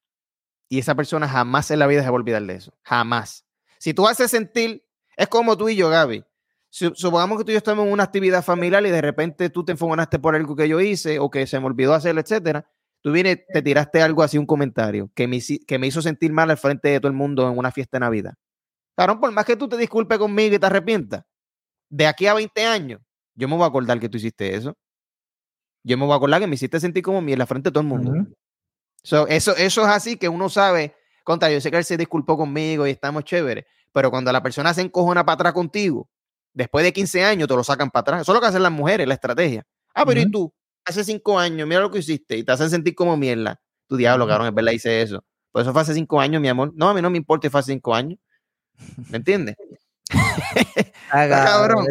y 0.68 0.80
esa 0.80 0.96
persona 0.96 1.28
jamás 1.28 1.70
en 1.70 1.80
la 1.80 1.88
vida 1.88 2.02
se 2.02 2.10
va 2.10 2.14
a 2.14 2.16
olvidar 2.16 2.42
de 2.42 2.56
eso. 2.56 2.74
Jamás. 2.82 3.46
Si 3.78 3.94
tú 3.94 4.08
haces 4.08 4.32
sentir, 4.32 4.84
es 5.16 5.28
como 5.28 5.58
tú 5.58 5.70
y 5.70 5.76
yo, 5.76 5.90
Gaby 5.90 6.24
supongamos 6.72 7.38
que 7.38 7.44
tú 7.44 7.52
y 7.52 7.54
yo 7.54 7.58
estamos 7.58 7.86
en 7.86 7.92
una 7.92 8.04
actividad 8.04 8.44
familiar 8.44 8.86
y 8.86 8.90
de 8.90 9.02
repente 9.02 9.50
tú 9.50 9.64
te 9.66 9.74
enfogonaste 9.74 10.20
por 10.20 10.36
algo 10.36 10.56
que 10.56 10.70
yo 10.70 10.80
hice 10.80 11.20
o 11.20 11.30
que 11.30 11.46
se 11.46 11.60
me 11.60 11.66
olvidó 11.66 11.94
hacerlo, 11.94 12.22
etcétera. 12.22 12.66
Tú 13.02 13.12
vienes, 13.12 13.40
te 13.52 13.62
tiraste 13.62 14.02
algo 14.02 14.24
así, 14.24 14.38
un 14.38 14.46
comentario 14.46 15.12
que 15.14 15.28
me, 15.28 15.40
que 15.68 15.80
me 15.80 15.88
hizo 15.88 16.02
sentir 16.02 16.32
mal 16.32 16.50
al 16.50 16.58
frente 16.58 16.90
de 16.90 17.00
todo 17.00 17.10
el 17.10 17.18
mundo 17.18 17.50
en 17.50 17.58
una 17.58 17.72
fiesta 17.72 17.98
de 17.98 18.02
Navidad. 18.02 18.34
Claro, 19.02 19.20
por 19.20 19.32
más 19.32 19.46
que 19.46 19.56
tú 19.56 19.68
te 19.68 19.78
disculpes 19.78 20.20
conmigo 20.20 20.56
y 20.56 20.60
te 20.60 20.66
arrepientas, 20.66 21.24
de 21.90 22.06
aquí 22.06 22.28
a 22.28 22.36
20 22.36 22.64
años, 22.66 23.02
yo 23.34 23.48
me 23.48 23.56
voy 23.56 23.64
a 23.64 23.68
acordar 23.68 24.00
que 24.00 24.08
tú 24.08 24.18
hiciste 24.18 24.56
eso. 24.56 24.78
Yo 25.84 25.98
me 25.98 26.06
voy 26.06 26.14
a 26.14 26.18
acordar 26.18 26.40
que 26.40 26.46
me 26.46 26.54
hiciste 26.54 26.80
sentir 26.80 27.02
como 27.02 27.18
en 27.18 27.40
la 27.40 27.48
frente 27.48 27.70
de 27.70 27.74
todo 27.74 27.82
el 27.82 27.88
mundo. 27.88 28.14
eso, 29.02 29.28
eso 29.28 29.56
es 29.58 29.78
así 29.78 30.18
que 30.18 30.30
uno 30.30 30.50
sabe, 30.50 30.96
contra, 31.24 31.52
yo 31.52 31.60
sé 31.60 31.72
que 31.72 31.78
él 31.78 31.84
se 31.84 31.98
disculpó 31.98 32.38
conmigo 32.38 32.86
y 32.86 32.92
estamos 32.92 33.24
chéveres, 33.24 33.66
pero 33.92 34.12
cuando 34.12 34.32
la 34.32 34.44
persona 34.44 34.72
se 34.74 34.82
encojona 34.82 35.26
para 35.26 35.34
atrás 35.34 35.54
contigo, 35.54 36.08
Después 36.54 36.84
de 36.84 36.94
15 36.94 37.24
años 37.24 37.48
te 37.48 37.56
lo 37.56 37.64
sacan 37.64 37.90
para 37.90 38.02
atrás. 38.02 38.22
Eso 38.22 38.32
es 38.32 38.36
lo 38.36 38.42
que 38.42 38.48
hacen 38.48 38.62
las 38.62 38.72
mujeres, 38.72 39.08
la 39.08 39.14
estrategia. 39.14 39.66
Ah, 39.96 40.06
pero 40.06 40.20
¿y 40.20 40.30
tú? 40.30 40.54
Hace 40.86 41.04
5 41.04 41.40
años, 41.40 41.68
mira 41.68 41.82
lo 41.82 41.92
que 41.92 42.00
hiciste 42.00 42.38
y 42.38 42.44
te 42.44 42.52
hacen 42.52 42.70
sentir 42.70 42.96
como 42.96 43.16
mierda. 43.16 43.62
Tu 43.88 43.96
diablo, 43.96 44.28
cabrón, 44.28 44.48
es 44.48 44.54
verdad, 44.54 44.72
hice 44.74 45.02
eso. 45.02 45.24
Por 45.52 45.62
eso 45.62 45.72
fue 45.72 45.82
hace 45.82 45.94
5 45.94 46.20
años, 46.20 46.42
mi 46.42 46.50
amor. 46.50 46.72
No, 46.76 46.90
a 46.90 46.94
mí 46.94 47.02
no 47.02 47.10
me 47.10 47.18
importa 47.18 47.50
fue 47.50 47.60
hace 47.60 47.72
5 47.74 47.96
años. 47.96 48.20
¿Me 49.10 49.18
entiendes? 49.18 49.56
Ah, 51.14 51.28
cabrón. 51.28 51.86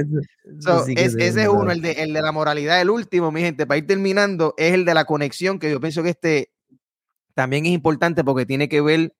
ese 0.96 1.42
es 1.42 1.48
uno, 1.48 1.70
el 1.70 1.82
de, 1.82 1.92
el 1.92 2.14
de 2.14 2.22
la 2.22 2.32
moralidad. 2.32 2.80
El 2.80 2.88
último, 2.88 3.30
mi 3.30 3.42
gente, 3.42 3.66
para 3.66 3.76
ir 3.76 3.86
terminando, 3.86 4.54
es 4.56 4.72
el 4.72 4.86
de 4.86 4.94
la 4.94 5.04
conexión, 5.04 5.58
que 5.58 5.70
yo 5.70 5.78
pienso 5.78 6.02
que 6.02 6.08
este 6.08 6.52
también 7.34 7.66
es 7.66 7.72
importante 7.72 8.24
porque 8.24 8.46
tiene 8.46 8.68
que 8.68 8.80
ver, 8.80 9.14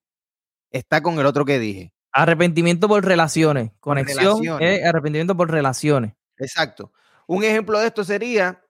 está 0.71 1.01
con 1.01 1.19
el 1.19 1.25
otro 1.27 1.45
que 1.45 1.59
dije. 1.59 1.93
Arrepentimiento 2.11 2.87
por 2.87 3.05
relaciones. 3.05 3.71
Conexión 3.79 4.41
arrepentimiento 4.83 5.37
por 5.37 5.51
relaciones. 5.51 6.13
Exacto. 6.37 6.91
Un 7.27 7.43
ejemplo 7.43 7.79
de 7.79 7.87
esto 7.87 8.03
sería, 8.03 8.63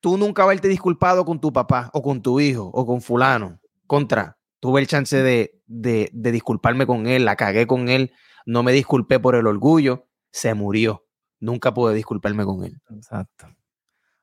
tú 0.00 0.16
nunca 0.16 0.44
haberte 0.44 0.68
disculpado 0.68 1.24
con 1.24 1.40
tu 1.40 1.52
papá 1.52 1.90
o 1.92 2.00
con 2.00 2.22
tu 2.22 2.40
hijo 2.40 2.70
o 2.72 2.86
con 2.86 3.02
fulano. 3.02 3.60
Contra, 3.86 4.38
tuve 4.60 4.80
el 4.80 4.86
chance 4.86 5.20
de, 5.22 5.55
de, 5.66 6.10
de 6.12 6.32
disculparme 6.32 6.86
con 6.86 7.06
él, 7.06 7.24
la 7.24 7.36
cagué 7.36 7.66
con 7.66 7.88
él, 7.88 8.12
no 8.44 8.62
me 8.62 8.72
disculpé 8.72 9.18
por 9.18 9.34
el 9.34 9.46
orgullo, 9.46 10.06
se 10.30 10.54
murió. 10.54 11.04
Nunca 11.40 11.74
pude 11.74 11.94
disculparme 11.94 12.44
con 12.44 12.64
él. 12.64 12.80
Exacto. 12.90 13.48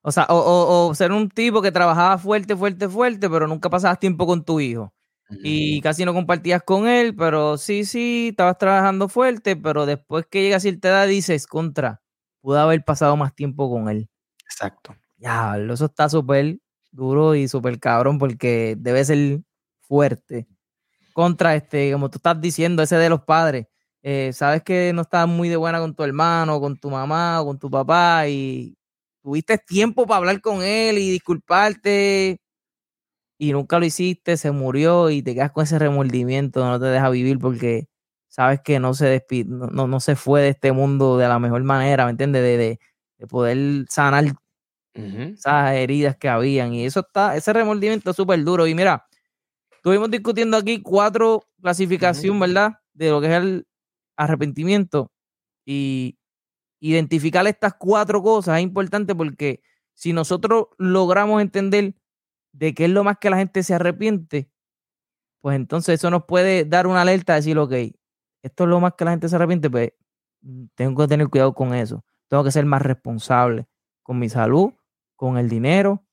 O 0.01 0.12
sea, 0.12 0.25
o, 0.29 0.88
o, 0.88 0.95
ser 0.95 1.12
un 1.12 1.29
tipo 1.29 1.62
que 1.62 1.71
trabajaba 1.71 2.17
fuerte, 2.17 2.56
fuerte, 2.56 2.89
fuerte, 2.89 3.29
pero 3.29 3.47
nunca 3.47 3.69
pasabas 3.69 3.99
tiempo 3.99 4.25
con 4.25 4.43
tu 4.43 4.60
hijo. 4.60 4.93
Y 5.41 5.82
casi 5.82 6.06
no 6.06 6.13
compartías 6.13 6.62
con 6.62 6.88
él, 6.88 7.15
pero 7.15 7.58
sí, 7.58 7.86
sí, 7.86 8.27
estabas 8.32 8.58
trabajando 8.58 9.08
fuerte, 9.10 9.56
pero 9.56 9.86
después 9.86 10.27
que 10.29 10.43
llega 10.43 10.58
a 10.58 10.60
cierta 10.60 10.89
edad 10.89 11.08
dices, 11.08 11.47
contra, 11.47 12.03
pude 12.41 12.60
haber 12.60 12.84
pasado 12.84 13.17
más 13.17 13.34
tiempo 13.34 13.69
con 13.69 13.89
él. 13.89 14.10
Exacto. 14.45 14.95
Ya, 15.17 15.58
eso 15.58 15.86
está 15.86 16.10
súper 16.10 16.60
duro 16.91 17.34
y 17.34 17.47
súper 17.47 17.79
cabrón 17.79 18.19
porque 18.19 18.75
debe 18.77 19.03
ser 19.06 19.41
fuerte. 19.82 20.47
Contra 21.13 21.56
este, 21.56 21.91
como 21.93 22.10
tú 22.10 22.17
estás 22.17 22.39
diciendo, 22.41 22.84
ese 22.84 22.97
de 22.97 23.10
los 23.10 23.21
padres. 23.23 23.67
Eh, 24.02 24.32
sabes 24.34 24.63
que 24.63 24.91
no 24.93 25.04
estás 25.04 25.28
muy 25.28 25.49
de 25.49 25.56
buena 25.56 25.80
con 25.80 25.95
tu 25.95 26.04
hermano, 26.04 26.60
con 26.60 26.78
tu 26.78 26.89
mamá 26.89 27.41
o 27.41 27.45
con 27.45 27.60
tu 27.60 27.69
papá 27.69 28.28
y 28.28 28.76
tuviste 29.21 29.58
tiempo 29.58 30.06
para 30.06 30.17
hablar 30.17 30.41
con 30.41 30.62
él 30.62 30.97
y 30.97 31.12
disculparte 31.12 32.38
y 33.38 33.52
nunca 33.52 33.80
lo 33.80 33.86
hiciste, 33.86 34.38
se 34.38 34.52
murió 34.52 35.10
y 35.10 35.21
te 35.21 35.34
quedas 35.36 35.52
con 35.52 35.63
ese 35.63 35.80
remordimiento, 35.80 36.65
no 36.65 36.80
te 36.80 36.86
deja 36.86 37.10
vivir 37.10 37.39
porque 37.39 37.88
sabes 38.30 38.62
que 38.62 38.80
no 38.80 38.93
se 38.93 39.08
despide, 39.08 39.49
no, 39.49 39.88
no, 39.88 39.99
se 39.99 40.15
fue 40.15 40.41
de 40.41 40.49
este 40.49 40.71
mundo 40.71 41.17
de 41.17 41.28
la 41.28 41.39
mejor 41.39 41.63
manera, 41.63 42.06
¿me 42.06 42.12
entiendes? 42.12 42.41
De, 42.41 42.58
de, 42.58 42.80
poder 43.28 43.86
sanar 43.89 44.26
esas 44.93 45.73
heridas 45.76 46.17
que 46.17 46.30
habían. 46.30 46.73
Y 46.73 46.86
eso 46.86 47.02
está, 47.02 47.36
ese 47.38 47.54
remordimiento 47.54 48.12
es 48.12 48.15
súper 48.17 48.43
duro. 48.43 48.67
Y 48.67 48.76
mira, 48.76 49.08
estuvimos 49.84 50.10
discutiendo 50.10 50.56
aquí 50.56 50.82
cuatro 50.82 51.43
clasificaciones, 51.62 52.39
¿verdad? 52.39 52.80
De 52.93 53.10
lo 53.10 53.19
que 53.19 53.28
es 53.28 53.34
el 53.34 53.67
arrepentimiento. 54.15 55.12
Y 55.65 56.17
identificar 56.80 57.46
estas 57.48 57.74
cuatro 57.74 58.24
cosas 58.24 58.60
es 58.60 58.63
importante 58.63 59.13
porque 59.13 59.62
si 59.93 60.13
nosotros 60.13 60.67
logramos 60.78 61.41
entender 61.41 61.96
de 62.54 62.74
qué 62.74 62.86
es 62.86 62.91
lo 62.91 63.04
más 63.04 63.17
que 63.19 63.30
la 63.30 63.36
gente 63.36 63.62
se 63.62 63.74
arrepiente, 63.74 64.50
pues 65.41 65.58
entonces 65.58 65.96
eso 65.96 66.10
nos 66.10 66.24
puede 66.24 66.63
dar 66.63 66.88
una 66.88 67.02
alerta 67.02 67.34
de 67.34 67.39
decir, 67.39 67.58
ok, 67.58 67.74
esto 68.41 68.63
es 68.63 68.69
lo 68.69 68.80
más 68.80 68.93
que 68.93 69.04
la 69.04 69.12
gente 69.12 69.28
se 69.28 69.36
arrepiente, 69.36 69.69
pues 69.69 69.91
mm, 70.43 70.67
tengo 70.76 71.02
que 71.02 71.10
tener 71.10 71.28
cuidado 71.28 71.54
con 71.54 71.74
eso. 71.74 72.06
Tengo 72.30 72.46
que 72.46 72.52
ser 72.52 72.65
más 72.65 72.82
responsable 72.82 73.67
con 74.02 74.17
mi 74.17 74.30
salud, 74.30 74.72
con 75.17 75.38
el 75.38 75.50
dinero, 75.50 76.06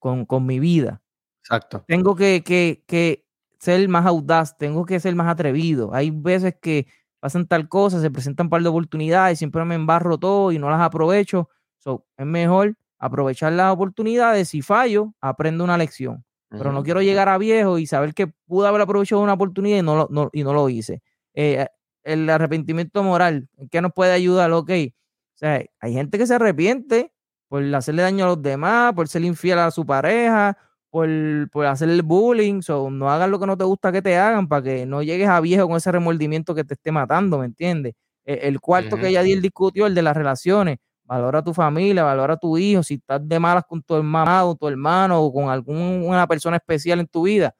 con, 0.00 0.26
con 0.26 0.44
mi 0.44 0.58
vida. 0.58 1.01
Exacto. 1.42 1.84
Tengo 1.86 2.14
que, 2.14 2.42
que, 2.44 2.82
que, 2.86 3.24
ser 3.58 3.88
más 3.88 4.06
audaz, 4.06 4.56
tengo 4.58 4.84
que 4.84 4.98
ser 4.98 5.14
más 5.14 5.28
atrevido. 5.28 5.94
Hay 5.94 6.10
veces 6.10 6.56
que 6.60 6.86
pasan 7.20 7.46
tal 7.46 7.68
cosa, 7.68 8.00
se 8.00 8.10
presentan 8.10 8.46
un 8.46 8.50
par 8.50 8.62
de 8.62 8.68
oportunidades, 8.68 9.38
siempre 9.38 9.64
me 9.64 9.76
embarro 9.76 10.18
todo 10.18 10.50
y 10.50 10.58
no 10.58 10.68
las 10.68 10.80
aprovecho. 10.80 11.48
So, 11.78 12.04
es 12.16 12.26
mejor 12.26 12.74
aprovechar 12.98 13.52
las 13.52 13.72
oportunidades. 13.72 14.48
Si 14.48 14.62
fallo, 14.62 15.14
aprendo 15.20 15.62
una 15.62 15.78
lección. 15.78 16.24
Pero 16.48 16.70
no 16.70 16.82
quiero 16.82 17.00
llegar 17.00 17.30
a 17.30 17.38
viejo 17.38 17.78
y 17.78 17.86
saber 17.86 18.12
que 18.12 18.26
pude 18.26 18.68
haber 18.68 18.82
aprovechado 18.82 19.22
una 19.22 19.32
oportunidad 19.32 19.78
y 19.78 19.82
no 19.82 20.06
lo, 20.10 20.30
y 20.32 20.44
no 20.44 20.52
lo 20.52 20.68
hice. 20.68 21.00
Eh, 21.32 21.66
el 22.02 22.28
arrepentimiento 22.28 23.02
moral, 23.02 23.48
¿qué 23.70 23.80
nos 23.80 23.92
puede 23.92 24.12
ayudar? 24.12 24.50
Ok, 24.52 24.70
o 24.70 25.36
sea, 25.38 25.64
hay 25.80 25.92
gente 25.94 26.18
que 26.18 26.26
se 26.26 26.34
arrepiente 26.34 27.12
por 27.48 27.62
hacerle 27.74 28.02
daño 28.02 28.24
a 28.24 28.28
los 28.28 28.42
demás, 28.42 28.92
por 28.92 29.08
ser 29.08 29.24
infiel 29.24 29.60
a 29.60 29.70
su 29.70 29.86
pareja, 29.86 30.58
por, 30.92 31.08
por 31.50 31.64
hacerle 31.64 32.02
bullying. 32.02 32.60
So, 32.60 32.90
no 32.90 33.10
hagas 33.10 33.30
lo 33.30 33.40
que 33.40 33.46
no 33.46 33.56
te 33.56 33.64
gusta 33.64 33.90
que 33.90 34.02
te 34.02 34.18
hagan 34.18 34.46
para 34.46 34.62
que 34.62 34.84
no 34.84 35.02
llegues 35.02 35.26
a 35.26 35.40
viejo 35.40 35.66
con 35.66 35.78
ese 35.78 35.90
remordimiento 35.90 36.54
que 36.54 36.64
te 36.64 36.74
esté 36.74 36.92
matando, 36.92 37.38
¿me 37.38 37.46
entiendes? 37.46 37.94
E, 38.26 38.46
el, 38.46 38.60
cuarto 38.60 38.98
que 38.98 39.08
ella 39.08 39.22
discutió, 39.22 39.86
el 39.86 39.94
de 39.94 40.02
las 40.02 40.14
relaciones 40.14 40.78
valora 41.04 41.38
a 41.38 41.44
tu 41.44 41.54
familia, 41.54 42.04
valora 42.04 42.34
a 42.34 42.36
tu 42.36 42.58
hijo, 42.58 42.82
si 42.82 42.94
estás 42.94 43.26
de 43.26 43.40
malas 43.40 43.64
con 43.66 43.82
tu 43.82 43.96
hermano, 43.96 44.54
tu 44.54 44.68
hermano 44.68 45.22
o 45.22 45.32
con 45.32 45.48
alguna 45.48 46.26
persona 46.26 46.56
especial 46.58 47.00
en 47.00 47.06
tu 47.06 47.22
vida, 47.22 47.54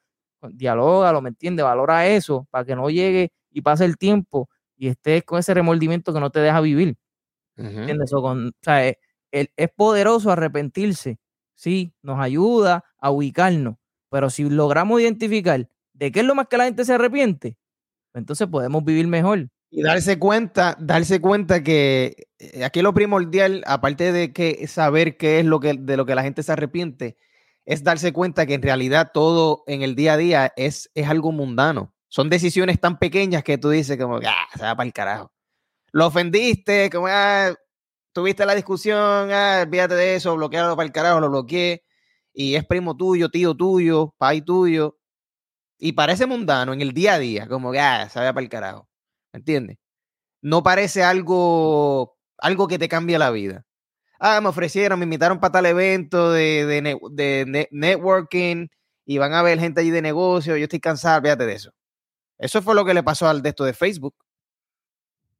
dialógalo, 0.51 1.19
¿me 1.19 1.29
entiendes? 1.29 1.65
Valora 1.65 2.07
eso 2.07 2.47
para 2.51 2.65
que 2.65 2.75
no 2.75 2.89
llegue 2.91 3.31
y 3.51 3.61
pase 3.61 3.85
el 3.85 3.97
tiempo 3.97 4.47
y 4.77 4.89
estés 4.89 5.23
con 5.23 5.39
ese 5.39 5.55
remordimiento 5.55 6.13
que 6.13 6.19
no 6.19 6.29
te 6.29 6.39
deja 6.39 6.61
vivir. 6.61 6.97
¿Entiendes? 7.55 8.11
con, 8.11 8.47
o 8.49 8.51
sea, 8.61 8.87
es, 8.87 8.97
es, 9.31 9.69
poderoso 9.75 10.31
arrepentirse, 10.31 11.17
sí, 11.55 11.93
nos 12.01 12.19
ayuda 12.19 12.85
a 12.99 13.11
ubicarnos, 13.11 13.75
pero 14.09 14.29
si 14.29 14.49
logramos 14.49 15.01
identificar 15.01 15.69
de 15.93 16.11
qué 16.11 16.21
es 16.21 16.25
lo 16.25 16.35
más 16.35 16.47
que 16.47 16.57
la 16.57 16.65
gente 16.65 16.85
se 16.85 16.93
arrepiente, 16.93 17.57
pues 18.11 18.21
entonces 18.21 18.47
podemos 18.47 18.83
vivir 18.83 19.07
mejor. 19.07 19.49
Y 19.69 19.81
darse 19.81 20.19
cuenta, 20.19 20.77
darse 20.79 21.19
cuenta 21.19 21.63
que 21.63 22.27
eh, 22.37 22.63
aquí 22.63 22.81
lo 22.81 22.93
primordial, 22.93 23.63
aparte 23.65 24.11
de 24.11 24.31
que 24.31 24.67
saber 24.67 25.17
qué 25.17 25.39
es 25.39 25.45
lo 25.45 25.59
que 25.59 25.73
de 25.73 25.97
lo 25.97 26.05
que 26.05 26.13
la 26.13 26.21
gente 26.21 26.43
se 26.43 26.51
arrepiente, 26.51 27.17
es 27.65 27.83
darse 27.83 28.13
cuenta 28.13 28.45
que 28.45 28.53
en 28.53 28.61
realidad 28.61 29.11
todo 29.13 29.63
en 29.67 29.81
el 29.81 29.95
día 29.95 30.13
a 30.13 30.17
día 30.17 30.53
es, 30.55 30.91
es 30.93 31.07
algo 31.07 31.31
mundano. 31.31 31.93
Son 32.07 32.29
decisiones 32.29 32.79
tan 32.79 32.99
pequeñas 32.99 33.43
que 33.43 33.57
tú 33.57 33.71
dices 33.71 33.97
como, 33.97 34.17
ah, 34.17 34.47
se 34.55 34.63
va 34.63 34.75
para 34.75 34.85
el 34.85 34.93
carajo. 34.93 35.31
Lo 35.91 36.07
ofendiste, 36.07 36.89
como, 36.91 37.07
ah, 37.07 37.55
tuviste 38.13 38.45
la 38.45 38.55
discusión, 38.55 39.31
ah, 39.31 39.61
olvídate 39.63 39.95
de 39.95 40.15
eso, 40.15 40.35
bloquearlo 40.35 40.75
para 40.75 40.85
el 40.85 40.93
carajo, 40.93 41.19
lo 41.19 41.29
bloqueé. 41.29 41.83
Y 42.33 42.55
es 42.55 42.65
primo 42.65 42.95
tuyo, 42.97 43.29
tío 43.29 43.55
tuyo, 43.55 44.15
pai 44.17 44.41
tuyo. 44.41 44.97
Y 45.77 45.93
parece 45.93 46.25
mundano 46.25 46.73
en 46.73 46.81
el 46.81 46.93
día 46.93 47.15
a 47.15 47.19
día, 47.19 47.47
como 47.47 47.71
que, 47.71 47.79
ah, 47.79 48.09
va 48.15 48.33
para 48.33 48.41
el 48.41 48.49
carajo. 48.49 48.89
¿Me 49.33 49.39
entiendes? 49.39 49.77
No 50.41 50.63
parece 50.63 51.03
algo, 51.03 52.17
algo 52.37 52.67
que 52.67 52.79
te 52.79 52.89
cambie 52.89 53.19
la 53.19 53.31
vida. 53.31 53.65
Ah, 54.19 54.41
me 54.41 54.49
ofrecieron, 54.49 54.99
me 54.99 55.05
invitaron 55.05 55.39
para 55.39 55.53
tal 55.53 55.65
evento 55.65 56.31
de, 56.31 56.65
de, 57.11 57.67
networking 57.71 58.67
y 59.05 59.17
van 59.17 59.33
a 59.33 59.41
ver 59.43 59.59
gente 59.59 59.81
allí 59.81 59.91
de 59.91 60.01
negocio. 60.01 60.57
Yo 60.57 60.63
estoy 60.63 60.79
cansado, 60.79 61.21
fíjate 61.21 61.45
de 61.45 61.53
eso. 61.53 61.71
Eso 62.37 62.61
fue 62.61 62.75
lo 62.75 62.85
que 62.85 62.93
le 62.93 63.03
pasó 63.03 63.27
al 63.27 63.41
de 63.41 63.49
esto 63.49 63.65
de 63.65 63.73
Facebook. 63.73 64.15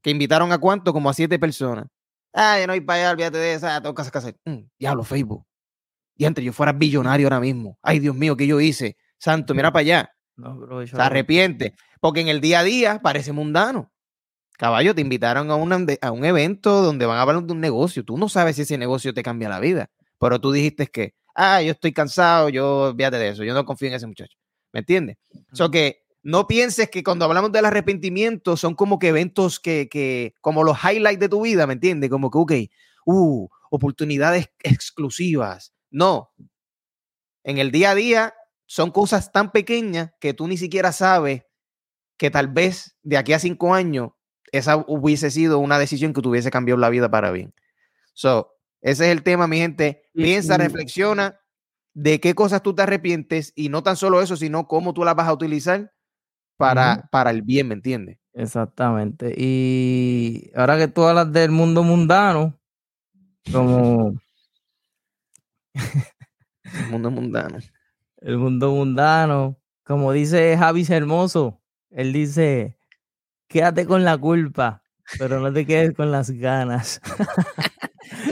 Que 0.01 0.09
invitaron 0.11 0.51
a 0.51 0.57
cuánto? 0.57 0.93
Como 0.93 1.09
a 1.09 1.13
siete 1.13 1.39
personas. 1.39 1.87
Ah, 2.33 2.59
yo 2.59 2.67
no 2.67 2.73
voy 2.73 2.81
para 2.81 2.99
allá, 2.99 3.11
olvídate 3.11 3.37
de 3.37 3.53
esa, 3.53 3.81
tengo 3.81 3.93
cosas 3.93 4.11
que 4.11 4.17
hacer. 4.17 4.37
Mm, 4.45 4.59
diablo, 4.79 5.03
Facebook. 5.03 5.45
Y 6.15 6.25
antes 6.25 6.43
yo 6.43 6.53
fuera 6.53 6.73
billonario 6.73 7.27
ahora 7.27 7.39
mismo. 7.39 7.77
Ay, 7.81 7.99
Dios 7.99 8.15
mío, 8.15 8.35
¿qué 8.35 8.47
yo 8.47 8.59
hice? 8.59 8.97
Santo, 9.17 9.53
mira 9.53 9.71
para 9.71 9.81
allá. 9.81 10.15
No, 10.35 10.85
Se 10.85 10.99
arrepiente. 10.99 11.73
Porque 11.99 12.21
en 12.21 12.27
el 12.27 12.41
día 12.41 12.59
a 12.59 12.63
día 12.63 12.99
parece 13.01 13.31
mundano. 13.31 13.91
Caballo, 14.57 14.93
te 14.93 15.01
invitaron 15.01 15.49
a, 15.49 15.53
a 15.53 16.11
un 16.11 16.25
evento 16.25 16.81
donde 16.81 17.05
van 17.05 17.17
a 17.17 17.21
hablar 17.21 17.43
de 17.43 17.53
un 17.53 17.59
negocio. 17.59 18.03
Tú 18.03 18.17
no 18.17 18.29
sabes 18.29 18.55
si 18.55 18.63
ese 18.63 18.77
negocio 18.77 19.13
te 19.13 19.23
cambia 19.23 19.49
la 19.49 19.59
vida. 19.59 19.89
Pero 20.19 20.39
tú 20.39 20.51
dijiste 20.51 20.87
que, 20.87 21.13
ah, 21.35 21.61
yo 21.61 21.71
estoy 21.71 21.91
cansado, 21.93 22.49
yo, 22.49 22.93
fíjate 22.95 23.17
de 23.17 23.29
eso, 23.29 23.43
yo 23.43 23.53
no 23.53 23.65
confío 23.65 23.89
en 23.89 23.95
ese 23.95 24.07
muchacho. 24.07 24.37
¿Me 24.71 24.79
entiendes? 24.79 25.17
O 25.59 25.69
que 25.69 26.02
no 26.23 26.47
pienses 26.47 26.89
que 26.89 27.03
cuando 27.03 27.25
hablamos 27.25 27.51
del 27.51 27.65
arrepentimiento 27.65 28.55
son 28.55 28.75
como 28.75 28.97
que 28.97 29.09
eventos 29.09 29.59
que, 29.59 29.89
que 29.89 30.33
como 30.41 30.63
los 30.63 30.77
highlights 30.81 31.19
de 31.19 31.29
tu 31.29 31.41
vida, 31.41 31.67
¿me 31.67 31.73
entiendes? 31.73 32.09
Como 32.09 32.31
que, 32.31 32.37
ok, 32.37 32.53
uh, 33.05 33.47
oportunidades 33.69 34.49
exclusivas. 34.63 35.73
No. 35.91 36.31
En 37.43 37.57
el 37.57 37.71
día 37.71 37.91
a 37.91 37.95
día 37.95 38.33
son 38.65 38.91
cosas 38.91 39.31
tan 39.33 39.51
pequeñas 39.51 40.11
que 40.21 40.33
tú 40.33 40.47
ni 40.47 40.57
siquiera 40.57 40.93
sabes 40.93 41.43
que 42.17 42.31
tal 42.31 42.47
vez 42.47 42.97
de 43.03 43.17
aquí 43.17 43.33
a 43.33 43.39
cinco 43.39 43.73
años 43.73 44.11
esa 44.53 44.77
hubiese 44.87 45.29
sido 45.29 45.59
una 45.59 45.77
decisión 45.77 46.13
que 46.13 46.21
tuviese 46.21 46.51
cambiado 46.51 46.79
la 46.79 46.89
vida 46.89 47.11
para 47.11 47.31
bien. 47.31 47.53
So, 48.13 48.53
ese 48.81 49.05
es 49.05 49.11
el 49.11 49.23
tema, 49.23 49.47
mi 49.47 49.57
gente. 49.57 50.03
Piensa, 50.13 50.57
reflexiona 50.57 51.39
de 51.93 52.19
qué 52.19 52.33
cosas 52.33 52.61
tú 52.61 52.73
te 52.73 52.83
arrepientes 52.83 53.51
y 53.55 53.69
no 53.69 53.83
tan 53.83 53.97
solo 53.97 54.21
eso, 54.21 54.37
sino 54.37 54.67
cómo 54.67 54.93
tú 54.93 55.03
las 55.03 55.15
vas 55.15 55.27
a 55.27 55.33
utilizar 55.33 55.91
para, 56.57 57.07
para 57.11 57.31
el 57.31 57.41
bien, 57.41 57.67
¿me 57.67 57.75
entiendes? 57.75 58.17
Exactamente. 58.33 59.33
Y 59.37 60.51
ahora 60.55 60.77
que 60.77 60.87
tú 60.87 61.03
hablas 61.03 61.31
del 61.31 61.51
mundo 61.51 61.83
mundano, 61.83 62.59
como... 63.51 64.13
el 66.63 66.89
mundo 66.89 67.11
mundano. 67.11 67.57
El 68.17 68.37
mundo 68.37 68.71
mundano, 68.71 69.57
como 69.83 70.11
dice 70.11 70.57
Javis 70.57 70.89
Hermoso, 70.89 71.61
él 71.89 72.13
dice, 72.13 72.77
quédate 73.47 73.85
con 73.85 74.03
la 74.03 74.17
culpa, 74.17 74.81
pero 75.19 75.39
no 75.39 75.51
te 75.51 75.65
quedes 75.65 75.93
con 75.93 76.11
las 76.11 76.31
ganas. 76.31 77.01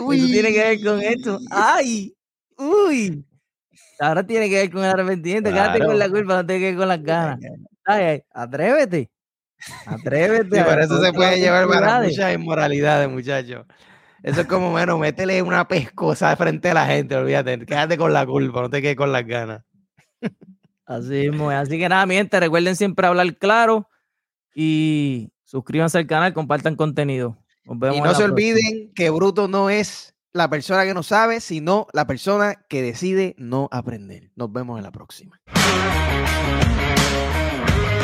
uy. 0.01 0.17
Eso 0.19 0.27
tiene 0.27 0.53
que 0.53 0.59
ver 0.59 0.83
con 0.83 1.01
esto. 1.01 1.39
¡Ay! 1.51 2.15
¡Uy! 2.57 3.25
Ahora 3.99 4.25
tiene 4.25 4.49
que 4.49 4.55
ver 4.55 4.71
con 4.71 4.83
el 4.83 4.89
arrepentimiento. 4.89 5.51
Quédate 5.51 5.85
con 5.85 5.99
la 5.99 6.09
culpa, 6.09 6.37
no 6.37 6.45
te 6.45 6.59
quedes 6.59 6.77
con 6.77 6.87
las 6.87 7.03
ganas. 7.03 7.39
Ay, 7.85 8.23
atrévete. 8.31 9.11
Atrévete. 9.85 10.57
Sí, 10.57 10.63
por 10.63 10.79
eso 10.79 11.01
se 11.01 11.13
puede 11.13 11.39
llevar 11.39 11.67
para 11.67 12.01
muchas 12.01 12.33
inmoralidades, 12.33 13.09
muchachos. 13.09 13.65
Eso 14.23 14.41
es 14.41 14.47
como, 14.47 14.71
bueno, 14.71 14.97
métele 14.97 15.41
una 15.41 15.67
pescosa 15.67 16.35
frente 16.35 16.69
a 16.69 16.73
la 16.75 16.85
gente, 16.85 17.15
olvídate, 17.15 17.65
quédate 17.65 17.97
con 17.97 18.13
la 18.13 18.25
culpa, 18.25 18.61
no 18.61 18.69
te 18.69 18.81
quedes 18.81 18.95
con 18.95 19.11
las 19.11 19.25
ganas. 19.25 19.63
Así 20.85 21.29
mismo, 21.29 21.49
así 21.49 21.79
que 21.79 21.89
nada, 21.89 22.05
mi 22.05 22.15
gente, 22.15 22.39
recuerden 22.39 22.75
siempre 22.75 23.07
hablar 23.07 23.37
claro 23.37 23.87
y 24.53 25.31
suscríbanse 25.43 25.97
al 25.97 26.07
canal, 26.07 26.33
compartan 26.33 26.75
contenido. 26.75 27.37
y 27.65 28.01
no 28.01 28.13
se 28.13 28.23
olviden 28.23 28.91
que 28.93 29.09
Bruto 29.09 29.47
no 29.47 29.69
es 29.69 30.15
la 30.33 30.49
persona 30.49 30.83
que 30.85 30.93
no 30.93 31.01
sabe, 31.01 31.39
sino 31.39 31.87
la 31.93 32.05
persona 32.05 32.55
que 32.69 32.81
decide 32.81 33.35
no 33.37 33.69
aprender. 33.71 34.31
Nos 34.35 34.51
vemos 34.51 34.77
en 34.77 34.83
la 34.83 34.91
próxima. 34.91 35.39
Yeah. 37.67 38.00